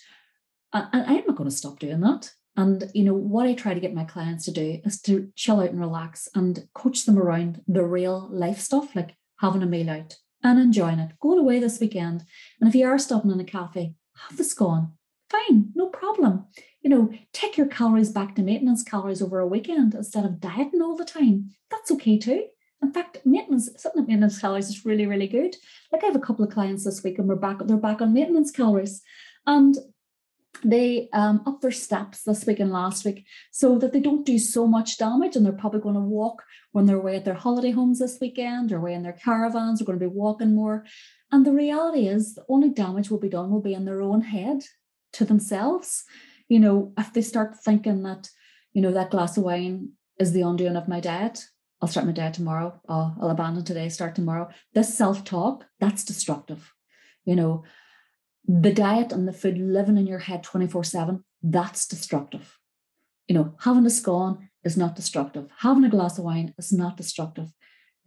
And, 0.73 0.87
I'm 0.93 1.25
not 1.25 1.35
going 1.35 1.49
to 1.49 1.55
stop 1.55 1.79
doing 1.79 2.01
that. 2.01 2.31
And 2.57 2.91
you 2.93 3.03
know 3.03 3.13
what 3.13 3.47
I 3.47 3.53
try 3.53 3.73
to 3.73 3.79
get 3.79 3.93
my 3.93 4.03
clients 4.03 4.45
to 4.45 4.51
do 4.51 4.81
is 4.83 5.01
to 5.03 5.31
chill 5.35 5.61
out 5.61 5.69
and 5.69 5.79
relax 5.79 6.27
and 6.35 6.67
coach 6.73 7.05
them 7.05 7.17
around 7.17 7.61
the 7.67 7.83
real 7.83 8.27
life 8.31 8.59
stuff, 8.59 8.95
like 8.95 9.15
having 9.39 9.63
a 9.63 9.65
meal 9.65 9.89
out 9.89 10.17
and 10.43 10.59
enjoying 10.59 10.99
it, 10.99 11.13
going 11.19 11.39
away 11.39 11.59
this 11.59 11.79
weekend. 11.79 12.23
And 12.59 12.67
if 12.67 12.75
you 12.75 12.85
are 12.87 12.97
stopping 12.97 13.31
in 13.31 13.39
a 13.39 13.45
cafe, 13.45 13.93
have 14.29 14.37
the 14.37 14.43
scone. 14.43 14.91
Fine, 15.29 15.71
no 15.75 15.87
problem. 15.87 16.45
You 16.81 16.89
know, 16.89 17.13
take 17.31 17.57
your 17.57 17.67
calories 17.67 18.11
back 18.11 18.35
to 18.35 18.41
maintenance 18.41 18.83
calories 18.83 19.21
over 19.21 19.39
a 19.39 19.47
weekend 19.47 19.93
instead 19.93 20.25
of 20.25 20.41
dieting 20.41 20.81
all 20.81 20.97
the 20.97 21.05
time. 21.05 21.51
That's 21.69 21.91
okay 21.91 22.17
too. 22.17 22.47
In 22.83 22.91
fact, 22.91 23.19
maintenance, 23.23 23.69
something 23.77 24.01
at 24.01 24.07
maintenance 24.07 24.39
calories 24.39 24.69
is 24.69 24.85
really, 24.85 25.05
really 25.05 25.27
good. 25.27 25.55
Like 25.91 26.03
I 26.03 26.07
have 26.07 26.15
a 26.15 26.19
couple 26.19 26.43
of 26.43 26.51
clients 26.51 26.83
this 26.83 27.03
week 27.03 27.19
and 27.19 27.27
we're 27.27 27.35
back, 27.35 27.59
they're 27.63 27.77
back 27.77 28.01
on 28.01 28.13
maintenance 28.13 28.51
calories. 28.51 29.01
And 29.45 29.75
they 30.63 31.09
um, 31.13 31.41
up 31.45 31.61
their 31.61 31.71
steps 31.71 32.23
this 32.23 32.45
week 32.45 32.59
and 32.59 32.71
last 32.71 33.05
week 33.05 33.25
so 33.51 33.77
that 33.77 33.93
they 33.93 33.99
don't 33.99 34.25
do 34.25 34.37
so 34.37 34.67
much 34.67 34.97
damage 34.97 35.35
and 35.35 35.45
they're 35.45 35.53
probably 35.53 35.79
going 35.79 35.95
to 35.95 36.01
walk 36.01 36.43
when 36.71 36.85
they're 36.85 36.97
away 36.97 37.15
at 37.15 37.25
their 37.25 37.33
holiday 37.33 37.71
homes 37.71 37.99
this 37.99 38.17
weekend 38.21 38.71
or 38.71 38.77
away 38.77 38.93
in 38.93 39.03
their 39.03 39.13
caravans 39.13 39.79
they're 39.79 39.85
going 39.85 39.99
to 39.99 40.05
be 40.05 40.15
walking 40.15 40.55
more 40.55 40.85
and 41.31 41.45
the 41.45 41.51
reality 41.51 42.07
is 42.07 42.35
the 42.35 42.45
only 42.49 42.69
damage 42.69 43.09
will 43.09 43.19
be 43.19 43.29
done 43.29 43.49
will 43.49 43.61
be 43.61 43.73
in 43.73 43.85
their 43.85 44.01
own 44.01 44.21
head 44.21 44.63
to 45.13 45.25
themselves 45.25 46.03
you 46.47 46.59
know 46.59 46.93
if 46.97 47.13
they 47.13 47.21
start 47.21 47.55
thinking 47.63 48.03
that 48.03 48.29
you 48.73 48.81
know 48.81 48.91
that 48.91 49.11
glass 49.11 49.37
of 49.37 49.43
wine 49.43 49.89
is 50.19 50.31
the 50.31 50.41
undoing 50.41 50.75
of 50.75 50.87
my 50.87 50.99
diet 50.99 51.45
I'll 51.81 51.87
start 51.87 52.05
my 52.05 52.11
diet 52.11 52.35
tomorrow. 52.35 52.79
Oh, 52.87 53.15
I'll 53.19 53.31
abandon 53.31 53.63
today, 53.63 53.89
start 53.89 54.13
tomorrow. 54.13 54.49
This 54.73 54.95
self 54.95 55.23
talk, 55.23 55.65
that's 55.79 56.03
destructive. 56.03 56.71
You 57.25 57.35
know, 57.35 57.63
the 58.45 58.73
diet 58.73 59.11
and 59.11 59.27
the 59.27 59.33
food 59.33 59.57
living 59.57 59.97
in 59.97 60.07
your 60.07 60.19
head 60.19 60.43
24 60.43 60.83
7, 60.83 61.23
that's 61.43 61.87
destructive. 61.87 62.57
You 63.27 63.35
know, 63.35 63.55
having 63.59 63.85
a 63.85 63.89
scone 63.89 64.49
is 64.63 64.77
not 64.77 64.95
destructive. 64.95 65.49
Having 65.59 65.85
a 65.85 65.89
glass 65.89 66.17
of 66.17 66.25
wine 66.25 66.53
is 66.57 66.71
not 66.71 66.97
destructive. 66.97 67.51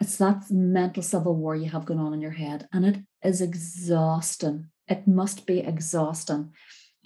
It's 0.00 0.16
that 0.16 0.50
mental 0.50 1.02
civil 1.02 1.36
war 1.36 1.54
you 1.54 1.70
have 1.70 1.86
going 1.86 2.00
on 2.00 2.12
in 2.12 2.20
your 2.20 2.32
head, 2.32 2.68
and 2.72 2.84
it 2.84 2.98
is 3.22 3.40
exhausting. 3.40 4.68
It 4.88 5.06
must 5.06 5.46
be 5.46 5.60
exhausting. 5.60 6.52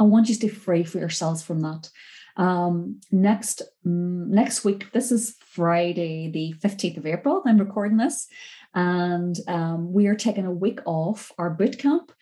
I 0.00 0.04
want 0.04 0.28
you 0.28 0.34
to 0.34 0.40
stay 0.40 0.48
free 0.48 0.84
for 0.84 0.98
yourselves 0.98 1.42
from 1.42 1.60
that. 1.60 1.90
Um, 2.36 3.00
next 3.10 3.62
mm, 3.86 4.28
next 4.28 4.64
week, 4.64 4.90
this 4.92 5.12
is 5.12 5.36
Friday, 5.40 6.30
the 6.30 6.54
15th 6.66 6.96
of 6.96 7.06
April. 7.06 7.42
I'm 7.46 7.58
recording 7.58 7.98
this, 7.98 8.26
and 8.74 9.36
um, 9.48 9.92
we 9.92 10.06
are 10.06 10.14
taking 10.14 10.46
a 10.46 10.52
week 10.52 10.80
off 10.86 11.32
our 11.36 11.50
boot 11.50 11.78
camp. 11.78 12.12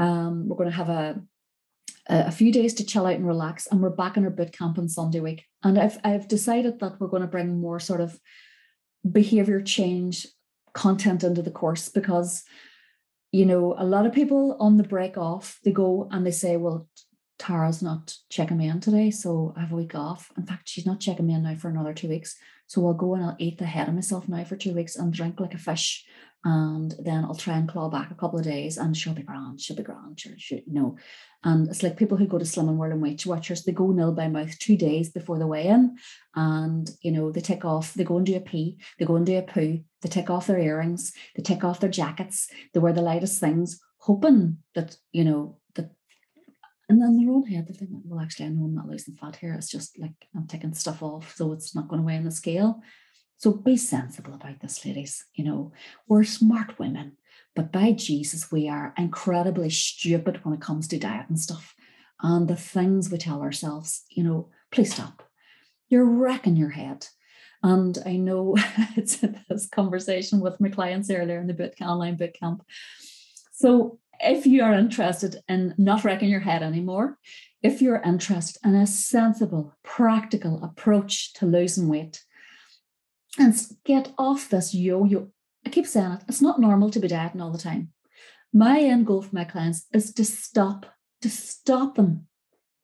Um, 0.00 0.48
we're 0.48 0.56
going 0.56 0.70
to 0.70 0.76
have 0.76 0.88
a 0.88 1.22
a 2.08 2.32
few 2.32 2.50
days 2.50 2.74
to 2.74 2.84
chill 2.84 3.06
out 3.06 3.14
and 3.14 3.26
relax, 3.26 3.68
and 3.68 3.80
we're 3.80 3.90
back 3.90 4.16
in 4.16 4.24
our 4.24 4.30
boot 4.30 4.52
camp 4.52 4.78
on 4.78 4.88
Sunday 4.88 5.20
week. 5.20 5.44
And 5.62 5.78
I've 5.78 5.98
I've 6.02 6.26
decided 6.26 6.80
that 6.80 6.98
we're 6.98 7.06
going 7.08 7.22
to 7.22 7.28
bring 7.28 7.60
more 7.60 7.78
sort 7.78 8.00
of 8.00 8.18
behavior 9.08 9.60
change 9.60 10.26
content 10.72 11.22
into 11.22 11.42
the 11.42 11.50
course 11.50 11.88
because 11.88 12.42
you 13.32 13.44
know 13.44 13.74
a 13.78 13.84
lot 13.84 14.06
of 14.06 14.12
people 14.12 14.56
on 14.60 14.76
the 14.76 14.84
break 14.84 15.16
off 15.16 15.58
they 15.64 15.72
go 15.72 16.08
and 16.10 16.24
they 16.24 16.30
say 16.30 16.56
well 16.56 16.88
Tara's 17.40 17.80
not 17.80 18.14
checking 18.28 18.58
me 18.58 18.68
in 18.68 18.80
today, 18.80 19.10
so 19.10 19.54
I 19.56 19.60
have 19.60 19.72
a 19.72 19.76
week 19.76 19.94
off. 19.94 20.30
In 20.36 20.44
fact, 20.44 20.68
she's 20.68 20.84
not 20.84 21.00
checking 21.00 21.26
me 21.26 21.32
in 21.32 21.42
now 21.42 21.56
for 21.56 21.68
another 21.68 21.94
two 21.94 22.08
weeks. 22.08 22.36
So 22.66 22.86
I'll 22.86 22.92
go 22.92 23.14
and 23.14 23.24
I'll 23.24 23.36
eat 23.38 23.56
the 23.56 23.64
head 23.64 23.88
of 23.88 23.94
myself 23.94 24.28
now 24.28 24.44
for 24.44 24.56
two 24.56 24.74
weeks 24.74 24.94
and 24.94 25.10
drink 25.10 25.40
like 25.40 25.54
a 25.54 25.58
fish. 25.58 26.04
And 26.44 26.94
then 27.02 27.24
I'll 27.24 27.34
try 27.34 27.56
and 27.56 27.66
claw 27.66 27.88
back 27.88 28.10
a 28.10 28.14
couple 28.14 28.38
of 28.38 28.44
days 28.44 28.76
and 28.76 28.94
she'll 28.94 29.14
be 29.14 29.22
grand, 29.22 29.60
she'll 29.60 29.76
be 29.76 29.82
grand, 29.82 30.20
she'll, 30.20 30.34
she'll, 30.36 30.58
you 30.58 30.74
know. 30.74 30.96
And 31.42 31.66
it's 31.68 31.82
like 31.82 31.96
people 31.96 32.18
who 32.18 32.26
go 32.26 32.38
to 32.38 32.44
Slimming 32.44 32.76
World 32.76 32.92
and 32.92 33.02
Weight 33.02 33.24
Watchers, 33.24 33.64
they 33.64 33.72
go 33.72 33.90
nil 33.90 34.12
by 34.12 34.28
mouth 34.28 34.58
two 34.58 34.76
days 34.76 35.10
before 35.10 35.38
the 35.38 35.46
weigh-in. 35.46 35.96
And, 36.34 36.90
you 37.00 37.10
know, 37.10 37.32
they 37.32 37.40
take 37.40 37.64
off, 37.64 37.94
they 37.94 38.04
go 38.04 38.18
and 38.18 38.26
do 38.26 38.36
a 38.36 38.40
pee, 38.40 38.78
they 38.98 39.06
go 39.06 39.16
and 39.16 39.24
do 39.24 39.38
a 39.38 39.42
poo, 39.42 39.80
they 40.02 40.08
take 40.10 40.28
off 40.28 40.46
their 40.46 40.58
earrings, 40.58 41.14
they 41.36 41.42
take 41.42 41.64
off 41.64 41.80
their 41.80 41.90
jackets, 41.90 42.48
they 42.74 42.80
wear 42.80 42.92
the 42.92 43.02
lightest 43.02 43.40
things, 43.40 43.80
hoping 43.98 44.58
that, 44.74 44.96
you 45.12 45.24
know, 45.24 45.59
and 46.90 47.00
then 47.00 47.16
their 47.16 47.32
own 47.32 47.46
head, 47.46 47.68
they 47.68 47.74
think, 47.74 47.90
well, 48.04 48.18
actually, 48.18 48.46
I 48.46 48.48
know 48.48 48.64
I'm 48.64 48.74
not 48.74 48.88
losing 48.88 49.14
fat 49.14 49.36
here. 49.36 49.54
It's 49.54 49.70
just 49.70 49.96
like 49.96 50.26
I'm 50.34 50.48
taking 50.48 50.74
stuff 50.74 51.04
off, 51.04 51.36
so 51.36 51.52
it's 51.52 51.72
not 51.72 51.86
going 51.86 52.02
away 52.02 52.16
in 52.16 52.24
the 52.24 52.32
scale. 52.32 52.82
So 53.36 53.52
be 53.52 53.76
sensible 53.76 54.34
about 54.34 54.58
this, 54.58 54.84
ladies. 54.84 55.24
You 55.34 55.44
know, 55.44 55.72
we're 56.08 56.24
smart 56.24 56.80
women, 56.80 57.16
but 57.54 57.70
by 57.70 57.92
Jesus, 57.92 58.50
we 58.50 58.68
are 58.68 58.92
incredibly 58.98 59.70
stupid 59.70 60.44
when 60.44 60.52
it 60.52 60.60
comes 60.60 60.88
to 60.88 60.98
diet 60.98 61.26
and 61.28 61.38
stuff. 61.38 61.76
And 62.22 62.48
the 62.48 62.56
things 62.56 63.08
we 63.08 63.18
tell 63.18 63.40
ourselves, 63.40 64.02
you 64.10 64.24
know, 64.24 64.48
please 64.72 64.92
stop. 64.92 65.22
You're 65.90 66.04
wrecking 66.04 66.56
your 66.56 66.70
head. 66.70 67.06
And 67.62 67.96
I 68.04 68.16
know 68.16 68.56
it's 68.96 69.18
this 69.48 69.68
conversation 69.68 70.40
with 70.40 70.60
my 70.60 70.70
clients 70.70 71.08
earlier 71.08 71.38
in 71.38 71.46
the 71.46 71.54
boot 71.54 71.74
online 71.80 72.16
boot 72.16 72.34
camp. 72.34 72.64
So 73.52 74.00
if 74.22 74.46
you 74.46 74.62
are 74.62 74.74
interested 74.74 75.36
in 75.48 75.74
not 75.78 76.04
wrecking 76.04 76.28
your 76.28 76.40
head 76.40 76.62
anymore, 76.62 77.18
if 77.62 77.82
you're 77.82 78.02
interested 78.02 78.60
in 78.66 78.74
a 78.74 78.86
sensible, 78.86 79.74
practical 79.82 80.62
approach 80.62 81.32
to 81.34 81.46
losing 81.46 81.88
weight, 81.88 82.22
and 83.38 83.54
get 83.84 84.12
off 84.18 84.48
this 84.48 84.74
yo 84.74 85.04
yo. 85.04 85.30
I 85.64 85.70
keep 85.70 85.86
saying 85.86 86.12
it, 86.12 86.22
it's 86.28 86.42
not 86.42 86.60
normal 86.60 86.90
to 86.90 87.00
be 87.00 87.08
dieting 87.08 87.40
all 87.40 87.52
the 87.52 87.58
time. 87.58 87.92
My 88.52 88.80
end 88.80 89.06
goal 89.06 89.22
for 89.22 89.34
my 89.34 89.44
clients 89.44 89.86
is 89.92 90.12
to 90.14 90.24
stop, 90.24 90.86
to 91.22 91.30
stop 91.30 91.94
them 91.94 92.26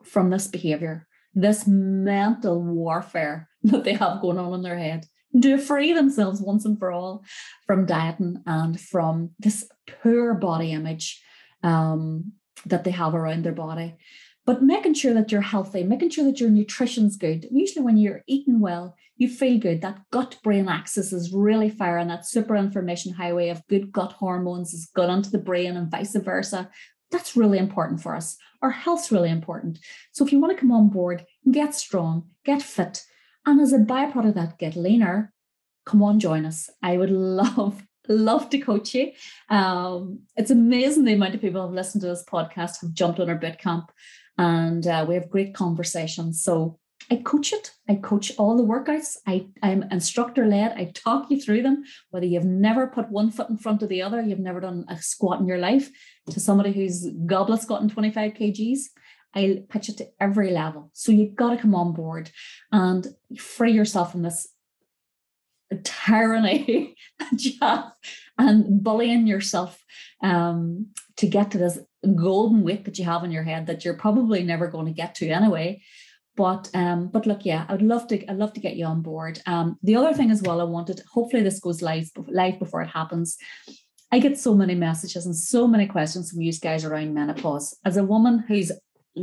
from 0.05 0.31
this 0.31 0.47
behavior, 0.47 1.09
this 1.35 1.67
mental 1.67 2.63
warfare 2.63 3.49
that 3.63 3.85
they 3.85 3.95
have 3.95 4.21
going 4.21 4.39
on 4.39 4.55
in 4.55 4.63
their 4.63 4.79
head 4.79 5.07
to 5.43 5.59
free 5.59 5.93
themselves 5.93 6.41
once 6.41 6.65
and 6.65 6.79
for 6.79 6.91
all 6.91 7.25
from 7.67 7.87
dieting 7.87 8.43
and 8.47 8.81
from 8.81 9.31
this 9.39 9.69
poor 10.03 10.35
body 10.35 10.73
image 10.73 11.23
um, 11.63 12.33
that 12.65 12.85
they 12.85 12.91
have 12.91 13.15
around 13.15 13.45
their 13.45 13.53
body. 13.53 13.97
But 14.45 14.63
making 14.63 14.95
sure 14.95 15.13
that 15.15 15.33
you're 15.33 15.41
healthy, 15.41 15.83
making 15.83 16.11
sure 16.11 16.25
that 16.25 16.39
your 16.39 16.51
nutrition's 16.51 17.17
good. 17.17 17.49
Usually, 17.51 17.85
when 17.85 17.97
you're 17.97 18.23
eating 18.29 18.61
well, 18.61 18.95
you 19.17 19.29
feel 19.29 19.59
good. 19.59 19.83
That 19.83 20.01
gut 20.13 20.39
brain 20.45 20.69
axis 20.69 21.13
is 21.13 21.33
really 21.33 21.69
firing. 21.69 22.09
That 22.09 22.27
super 22.27 22.55
information 22.55 23.13
highway 23.13 23.49
of 23.49 23.67
good 23.67 23.91
gut 23.91 24.13
hormones 24.13 24.73
is 24.73 24.91
good 24.95 25.11
onto 25.11 25.31
the 25.31 25.39
brain 25.39 25.77
and 25.77 25.91
vice 25.91 26.15
versa. 26.15 26.71
That's 27.11 27.37
really 27.37 27.59
important 27.59 28.01
for 28.01 28.15
us. 28.15 28.37
Our 28.63 28.71
health's 28.71 29.11
really 29.11 29.31
important. 29.31 29.81
So, 30.13 30.25
if 30.25 30.33
you 30.33 30.39
want 30.39 30.55
to 30.55 30.61
come 30.61 30.71
on 30.71 30.91
board, 30.91 31.27
get 31.51 31.75
strong, 31.75 32.29
get 32.45 32.63
fit, 32.63 33.03
and 33.47 33.61
as 33.61 33.73
a 33.73 33.79
byproduct 33.79 34.29
of 34.29 34.35
that, 34.35 34.59
get 34.59 34.77
leaner, 34.77 35.33
come 35.85 36.03
on, 36.03 36.21
join 36.21 36.45
us. 36.45 36.69
I 36.83 36.97
would 36.97 37.11
love 37.11 37.83
love 38.09 38.49
to 38.51 38.59
coach 38.59 38.95
you. 38.95 39.11
Um, 39.51 40.21
it's 40.37 40.51
amazing 40.51 41.05
the 41.05 41.15
amount 41.15 41.35
of 41.35 41.41
people 41.41 41.61
who 41.61 41.67
have 41.67 41.75
listened 41.75 42.03
to 42.03 42.09
this 42.09 42.25
podcast 42.25 42.81
have 42.81 42.93
jumped 42.93 43.19
on 43.19 43.29
our 43.29 43.35
boot 43.35 43.59
camp 43.59 43.91
and 44.39 44.87
uh, 44.87 45.05
we 45.09 45.15
have 45.15 45.31
great 45.31 45.55
conversations. 45.55 46.43
So 46.43 46.79
I 47.11 47.17
coach 47.17 47.53
it. 47.53 47.73
I 47.89 47.97
coach 47.97 48.33
all 48.37 48.57
the 48.57 48.65
workouts. 48.65 49.17
I, 49.27 49.47
I'm 49.63 49.85
instructor 49.91 50.47
led. 50.47 50.73
I 50.73 50.93
talk 50.95 51.31
you 51.31 51.41
through 51.41 51.63
them, 51.63 51.85
whether 52.11 52.27
you've 52.27 52.45
never 52.45 52.89
put 52.89 53.11
one 53.11 53.31
foot 53.31 53.49
in 53.49 53.57
front 53.57 53.83
of 53.83 53.89
the 53.89 54.03
other, 54.03 54.21
you've 54.21 54.41
never 54.41 54.61
done 54.61 54.85
a 54.89 54.97
squat 54.97 55.41
in 55.41 55.47
your 55.47 55.59
life, 55.59 55.91
to 56.31 56.41
somebody 56.41 56.73
who's 56.73 57.07
goblet 57.27 57.63
squatting 57.63 57.91
25 57.91 58.33
kgs. 58.33 58.79
I 59.37 59.63
pitch 59.69 59.91
it 59.91 59.99
to 59.99 60.09
every 60.19 60.51
level. 60.51 60.91
So 60.95 61.13
you've 61.13 61.37
got 61.37 61.51
to 61.51 61.59
come 61.59 61.75
on 61.75 61.93
board 61.93 62.31
and 62.73 63.07
free 63.39 63.73
yourself 63.73 64.13
from 64.13 64.23
this 64.23 64.49
tyranny 65.85 66.97
that 67.19 67.45
you 67.45 67.53
have 67.61 67.93
and 68.39 68.83
bullying 68.83 69.27
yourself 69.27 69.85
um, 70.23 70.89
to 71.17 71.27
get 71.27 71.51
to 71.51 71.59
this 71.59 71.79
golden 72.15 72.63
weight 72.63 72.85
that 72.85 72.99
you 72.99 73.05
have 73.05 73.25
in 73.25 73.31
your 73.31 73.43
head 73.43 73.67
that 73.67 73.85
you're 73.85 73.95
probably 73.95 74.43
never 74.43 74.69
going 74.69 74.87
to 74.87 74.93
get 74.93 75.15
to 75.17 75.29
anyway. 75.29 75.83
But 76.37 76.71
um, 76.75 77.09
but 77.09 77.27
look, 77.27 77.47
yeah, 77.47 77.65
I'd 77.69 77.81
love 77.81 78.09
to 78.09 78.31
I'd 78.31 78.37
love 78.37 78.53
to 78.55 78.61
get 78.61 78.77
you 78.77 78.85
on 78.85 79.01
board. 79.01 79.41
Um, 79.47 79.79
the 79.83 79.97
other 79.97 80.13
thing 80.13 80.31
as 80.31 80.43
well, 80.43 80.61
I 80.61 80.65
wanted 80.65 81.01
hopefully 81.11 81.43
this 81.43 81.61
goes 81.61 81.81
live 81.81 82.11
live 82.29 82.59
before 82.59 82.83
it 82.83 82.89
happens. 82.89 83.39
I 84.13 84.19
get 84.19 84.39
so 84.39 84.55
many 84.55 84.75
messages 84.75 85.25
and 85.27 85.35
so 85.35 85.67
many 85.67 85.87
questions 85.87 86.31
from 86.31 86.43
you 86.43 86.53
guys 86.53 86.85
around 86.85 87.15
menopause. 87.15 87.77
As 87.85 87.97
a 87.97 88.05
woman 88.05 88.45
who's 88.47 88.71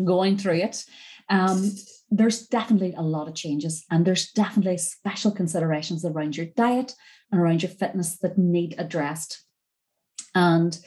going 0.06 0.38
through 0.38 0.58
it, 0.58 0.84
um, 1.29 1.71
there's 2.10 2.47
definitely 2.47 2.93
a 2.95 3.01
lot 3.01 3.27
of 3.27 3.36
changes 3.36 3.86
and 3.89 4.06
there's 4.06 4.32
definitely 4.32 4.77
special 4.77 5.32
considerations 5.32 6.06
around 6.06 6.38
your 6.38 6.45
diet 6.45 6.93
and 7.32 7.41
around 7.41 7.63
your 7.63 7.71
fitness 7.71 8.17
that 8.19 8.38
need 8.38 8.75
addressed. 8.77 9.43
And 10.36 10.77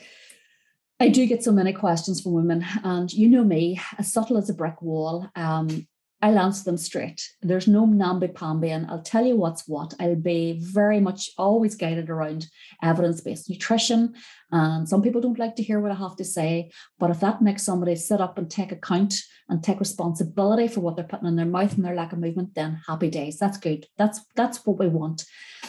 I 0.99 1.09
do 1.09 1.25
get 1.27 1.43
so 1.43 1.51
many 1.51 1.73
questions 1.73 2.21
from 2.21 2.33
women, 2.33 2.65
and 2.83 3.11
you 3.13 3.29
know 3.29 3.43
me, 3.43 3.79
as 3.99 4.11
subtle 4.11 4.37
as 4.37 4.49
a 4.49 4.53
brick 4.53 4.81
wall. 4.81 5.29
Um, 5.35 5.87
I'll 6.21 6.39
answer 6.39 6.63
them 6.63 6.77
straight. 6.77 7.21
There's 7.41 7.67
no 7.67 7.85
namby 7.85 8.29
pamby, 8.29 8.71
and 8.71 8.89
I'll 8.89 9.03
tell 9.03 9.25
you 9.25 9.35
what's 9.35 9.67
what. 9.67 9.93
I'll 9.99 10.15
be 10.15 10.59
very 10.59 10.99
much 10.99 11.29
always 11.37 11.75
guided 11.75 12.09
around 12.09 12.47
evidence 12.81 13.21
based 13.21 13.49
nutrition. 13.49 14.15
And 14.51 14.89
some 14.89 15.03
people 15.03 15.21
don't 15.21 15.37
like 15.37 15.55
to 15.57 15.63
hear 15.63 15.79
what 15.79 15.91
I 15.91 15.95
have 15.95 16.15
to 16.15 16.25
say, 16.25 16.71
but 16.97 17.11
if 17.11 17.19
that 17.19 17.41
makes 17.41 17.63
somebody 17.63 17.95
sit 17.95 18.19
up 18.19 18.37
and 18.37 18.49
take 18.49 18.71
account 18.71 19.13
and 19.49 19.63
take 19.63 19.79
responsibility 19.79 20.67
for 20.67 20.79
what 20.79 20.95
they're 20.95 21.05
putting 21.05 21.27
in 21.27 21.35
their 21.35 21.45
mouth 21.45 21.75
and 21.75 21.85
their 21.85 21.95
lack 21.95 22.13
of 22.13 22.19
movement, 22.19 22.55
then 22.55 22.81
happy 22.87 23.09
days. 23.09 23.37
That's 23.37 23.57
good. 23.57 23.85
That's 23.97 24.21
that's 24.35 24.65
what 24.65 24.79
we 24.79 24.87
want. 24.87 25.23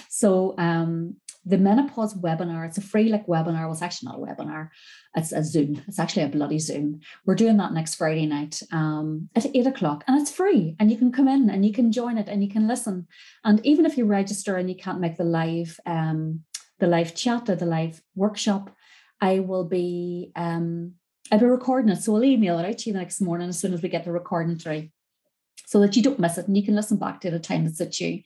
So 0.08 0.54
um, 0.56 1.16
the 1.48 1.58
menopause 1.58 2.14
webinar, 2.14 2.66
it's 2.66 2.76
a 2.76 2.82
free 2.82 3.08
like 3.08 3.26
webinar. 3.26 3.62
Well, 3.62 3.72
it's 3.72 3.82
actually 3.82 4.10
not 4.10 4.18
a 4.18 4.22
webinar, 4.22 4.68
it's 5.16 5.32
a 5.32 5.42
Zoom. 5.42 5.82
It's 5.88 5.98
actually 5.98 6.24
a 6.24 6.28
bloody 6.28 6.58
Zoom. 6.58 7.00
We're 7.24 7.34
doing 7.34 7.56
that 7.56 7.72
next 7.72 7.94
Friday 7.94 8.26
night 8.26 8.62
um, 8.70 9.30
at 9.34 9.46
eight 9.54 9.66
o'clock, 9.66 10.04
and 10.06 10.20
it's 10.20 10.30
free. 10.30 10.76
And 10.78 10.90
you 10.90 10.98
can 10.98 11.10
come 11.10 11.26
in 11.26 11.48
and 11.48 11.64
you 11.64 11.72
can 11.72 11.90
join 11.90 12.18
it 12.18 12.28
and 12.28 12.44
you 12.44 12.50
can 12.50 12.68
listen. 12.68 13.06
And 13.44 13.64
even 13.64 13.86
if 13.86 13.96
you 13.96 14.04
register 14.04 14.56
and 14.56 14.68
you 14.68 14.76
can't 14.76 15.00
make 15.00 15.16
the 15.16 15.24
live 15.24 15.80
um, 15.86 16.44
the 16.80 16.86
live 16.86 17.14
chat 17.14 17.48
or 17.48 17.56
the 17.56 17.66
live 17.66 18.00
workshop, 18.14 18.70
I 19.20 19.40
will 19.40 19.64
be 19.64 20.32
um, 20.36 20.92
I'll 21.32 21.38
be 21.38 21.46
recording 21.46 21.90
it. 21.90 22.02
So 22.02 22.14
I'll 22.14 22.24
email 22.24 22.58
it 22.58 22.68
out 22.68 22.78
to 22.78 22.90
you 22.90 22.92
the 22.92 22.98
next 22.98 23.22
morning 23.22 23.48
as 23.48 23.58
soon 23.58 23.72
as 23.72 23.82
we 23.82 23.88
get 23.88 24.04
the 24.04 24.12
recording 24.12 24.58
through, 24.58 24.90
so 25.66 25.80
that 25.80 25.96
you 25.96 26.02
don't 26.02 26.20
miss 26.20 26.36
it 26.36 26.46
and 26.46 26.56
you 26.58 26.62
can 26.62 26.76
listen 26.76 26.98
back 26.98 27.22
to 27.22 27.28
a 27.28 27.38
time 27.38 27.64
that 27.64 27.76
suits 27.76 28.00
you. 28.02 28.22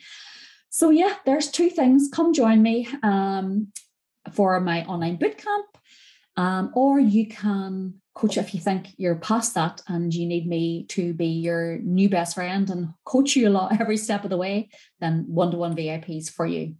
So 0.74 0.88
yeah, 0.88 1.16
there's 1.26 1.50
two 1.50 1.68
things. 1.68 2.08
Come 2.10 2.32
join 2.32 2.62
me 2.62 2.88
um, 3.02 3.68
for 4.32 4.58
my 4.58 4.86
online 4.86 5.18
bootcamp, 5.18 5.64
um, 6.38 6.72
or 6.74 6.98
you 6.98 7.28
can 7.28 8.00
coach 8.14 8.38
if 8.38 8.54
you 8.54 8.60
think 8.60 8.88
you're 8.96 9.16
past 9.16 9.54
that 9.54 9.82
and 9.86 10.14
you 10.14 10.26
need 10.26 10.46
me 10.46 10.84
to 10.84 11.12
be 11.12 11.26
your 11.26 11.76
new 11.80 12.08
best 12.08 12.36
friend 12.36 12.70
and 12.70 12.88
coach 13.04 13.36
you 13.36 13.48
a 13.48 13.50
lot 13.50 13.78
every 13.80 13.98
step 13.98 14.24
of 14.24 14.30
the 14.30 14.38
way. 14.38 14.70
Then 14.98 15.26
one-to-one 15.28 15.76
VIPs 15.76 16.30
for 16.30 16.46
you. 16.46 16.76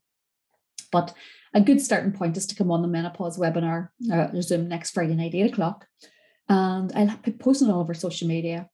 But 0.91 1.13
a 1.53 1.61
good 1.61 1.83
starting 1.83 2.13
point 2.13 2.39
is 2.39 2.47
to 2.47 2.55
come 2.55 2.71
on 2.71 2.81
the 2.81 2.89
menopause 2.89 3.37
webinar, 3.37 3.91
uh, 4.11 4.29
Zoom 4.41 4.69
next 4.69 4.93
Friday 4.93 5.15
night, 5.15 5.35
eight 5.35 5.53
o'clock, 5.53 5.87
and 6.49 6.91
I'll 6.97 7.19
be 7.19 7.33
posting 7.33 7.71
all 7.71 7.81
over 7.81 7.93
social 7.93 8.27
media 8.27 8.71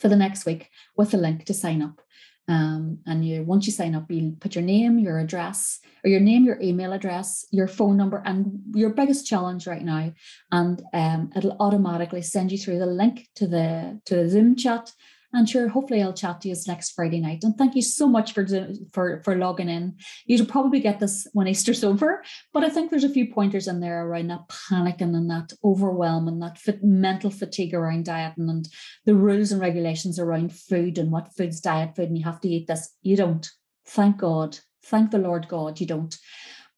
for 0.00 0.08
the 0.08 0.16
next 0.16 0.44
week 0.44 0.70
with 0.96 1.14
a 1.14 1.18
link 1.18 1.44
to 1.44 1.54
sign 1.54 1.82
up. 1.82 2.00
Um, 2.46 2.98
and 3.06 3.26
you 3.26 3.42
once 3.42 3.66
you 3.66 3.72
sign 3.72 3.94
up, 3.94 4.10
you 4.10 4.36
put 4.38 4.54
your 4.54 4.64
name, 4.64 4.98
your 4.98 5.18
address, 5.18 5.80
or 6.04 6.10
your 6.10 6.20
name, 6.20 6.44
your 6.44 6.60
email 6.60 6.92
address, 6.92 7.46
your 7.50 7.66
phone 7.66 7.96
number, 7.96 8.22
and 8.26 8.60
your 8.74 8.90
biggest 8.90 9.26
challenge 9.26 9.66
right 9.66 9.82
now, 9.82 10.12
and 10.52 10.82
um, 10.92 11.30
it'll 11.34 11.56
automatically 11.58 12.20
send 12.20 12.52
you 12.52 12.58
through 12.58 12.78
the 12.78 12.86
link 12.86 13.28
to 13.36 13.46
the 13.46 14.00
to 14.04 14.16
the 14.16 14.28
Zoom 14.28 14.56
chat 14.56 14.92
and 15.34 15.48
sure, 15.48 15.68
hopefully 15.68 16.02
I'll 16.02 16.12
chat 16.12 16.40
to 16.40 16.48
you 16.48 16.54
next 16.66 16.92
Friday 16.92 17.20
night. 17.20 17.42
And 17.42 17.56
thank 17.56 17.74
you 17.74 17.82
so 17.82 18.06
much 18.06 18.32
for 18.32 18.46
for 18.92 19.20
for 19.24 19.36
logging 19.36 19.68
in. 19.68 19.96
You'll 20.26 20.46
probably 20.46 20.80
get 20.80 21.00
this 21.00 21.26
when 21.32 21.48
Easter's 21.48 21.84
over, 21.90 22.22
but 22.52 22.64
I 22.64 22.70
think 22.70 22.90
there's 22.90 23.04
a 23.04 23.08
few 23.08 23.32
pointers 23.32 23.66
in 23.66 23.80
there 23.80 24.06
around 24.06 24.28
that 24.28 24.48
panicking 24.48 25.14
and 25.14 25.28
that 25.30 25.52
overwhelm 25.64 26.28
and 26.28 26.40
that 26.42 26.58
fit, 26.58 26.82
mental 26.82 27.30
fatigue 27.30 27.74
around 27.74 28.04
dieting 28.04 28.48
and 28.48 28.68
the 29.04 29.14
rules 29.14 29.52
and 29.52 29.60
regulations 29.60 30.18
around 30.18 30.52
food 30.52 30.98
and 30.98 31.10
what 31.10 31.34
food's 31.36 31.60
diet 31.60 31.96
food 31.96 32.08
and 32.08 32.18
you 32.18 32.24
have 32.24 32.40
to 32.40 32.48
eat 32.48 32.66
this. 32.66 32.90
You 33.02 33.16
don't. 33.16 33.48
Thank 33.86 34.18
God. 34.18 34.58
Thank 34.84 35.10
the 35.10 35.18
Lord 35.18 35.48
God, 35.48 35.80
you 35.80 35.86
don't. 35.86 36.16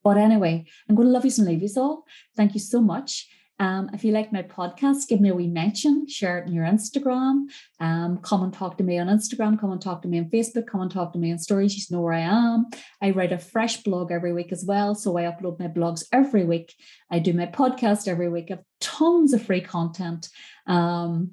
But 0.03 0.17
anyway, 0.17 0.65
I'm 0.89 0.95
going 0.95 1.09
to 1.09 1.13
love 1.13 1.25
you 1.25 1.33
and 1.39 1.47
leave 1.47 1.63
you 1.63 1.69
all. 1.77 2.05
Thank 2.37 2.55
you 2.55 2.61
so 2.61 2.81
much. 2.81 3.29
Um, 3.59 3.91
if 3.95 4.05
you 4.05 4.13
like 4.13 4.33
my 4.33 4.43
podcast, 4.43 5.09
give 5.09 5.21
me 5.21 5.31
a 5.31 5.35
wee 5.35 5.47
mention, 5.47 6.07
share 6.09 6.39
it 6.39 6.47
in 6.47 6.53
your 6.53 6.67
Instagram. 6.67 7.47
Um, 7.81 8.19
come 8.19 8.43
and 8.43 8.53
talk 8.53 8.77
to 8.79 8.85
me 8.85 8.99
on 8.99 9.07
Instagram, 9.07 9.59
come 9.59 9.73
and 9.73 9.81
talk 9.81 10.03
to 10.03 10.09
me 10.09 10.19
on 10.19 10.27
Facebook, 10.27 10.67
come 10.67 10.83
and 10.83 10.91
talk 10.91 11.13
to 11.15 11.19
me 11.19 11.33
on 11.33 11.39
stories. 11.39 11.75
You 11.75 11.97
know 11.97 12.03
where 12.03 12.13
I 12.13 12.21
am. 12.21 12.67
I 13.03 13.11
write 13.11 13.33
a 13.33 13.39
fresh 13.39 13.83
blog 13.83 14.13
every 14.13 14.33
week 14.33 14.53
as 14.53 14.65
well. 14.65 14.95
So 14.95 15.17
I 15.17 15.23
upload 15.23 15.59
my 15.59 15.69
blogs 15.69 16.05
every 16.13 16.45
week. 16.45 16.75
I 17.11 17.19
do 17.19 17.33
my 17.33 17.47
podcast 17.47 18.09
every 18.09 18.29
week. 18.29 18.47
I 18.51 18.55
have 18.55 18.65
tons 18.81 19.33
of 19.33 19.43
free 19.43 19.63
content. 19.63 20.29
Um, 20.67 21.33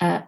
uh, 0.00 0.20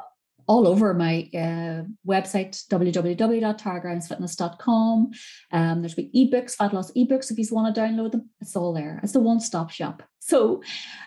all 0.50 0.66
over 0.66 0.92
my 0.92 1.30
uh, 1.32 1.84
website, 2.04 2.66
www.taragrimesfitness.com. 2.66 5.10
Um, 5.52 5.80
there's 5.80 5.94
ebooks, 5.94 6.56
fat 6.56 6.74
loss 6.74 6.90
ebooks 6.94 7.30
if 7.30 7.38
you 7.38 7.46
want 7.52 7.72
to 7.72 7.80
download 7.80 8.10
them. 8.10 8.30
It's 8.40 8.56
all 8.56 8.72
there. 8.72 8.98
It's 9.04 9.12
the 9.12 9.20
one 9.20 9.38
stop 9.38 9.70
shop. 9.70 10.02
So 10.18 10.60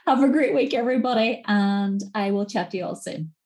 have 0.08 0.24
a 0.24 0.30
great 0.30 0.56
week, 0.56 0.74
everybody, 0.74 1.44
and 1.46 2.02
I 2.16 2.32
will 2.32 2.46
chat 2.46 2.72
to 2.72 2.78
you 2.78 2.86
all 2.86 2.96
soon. 2.96 3.34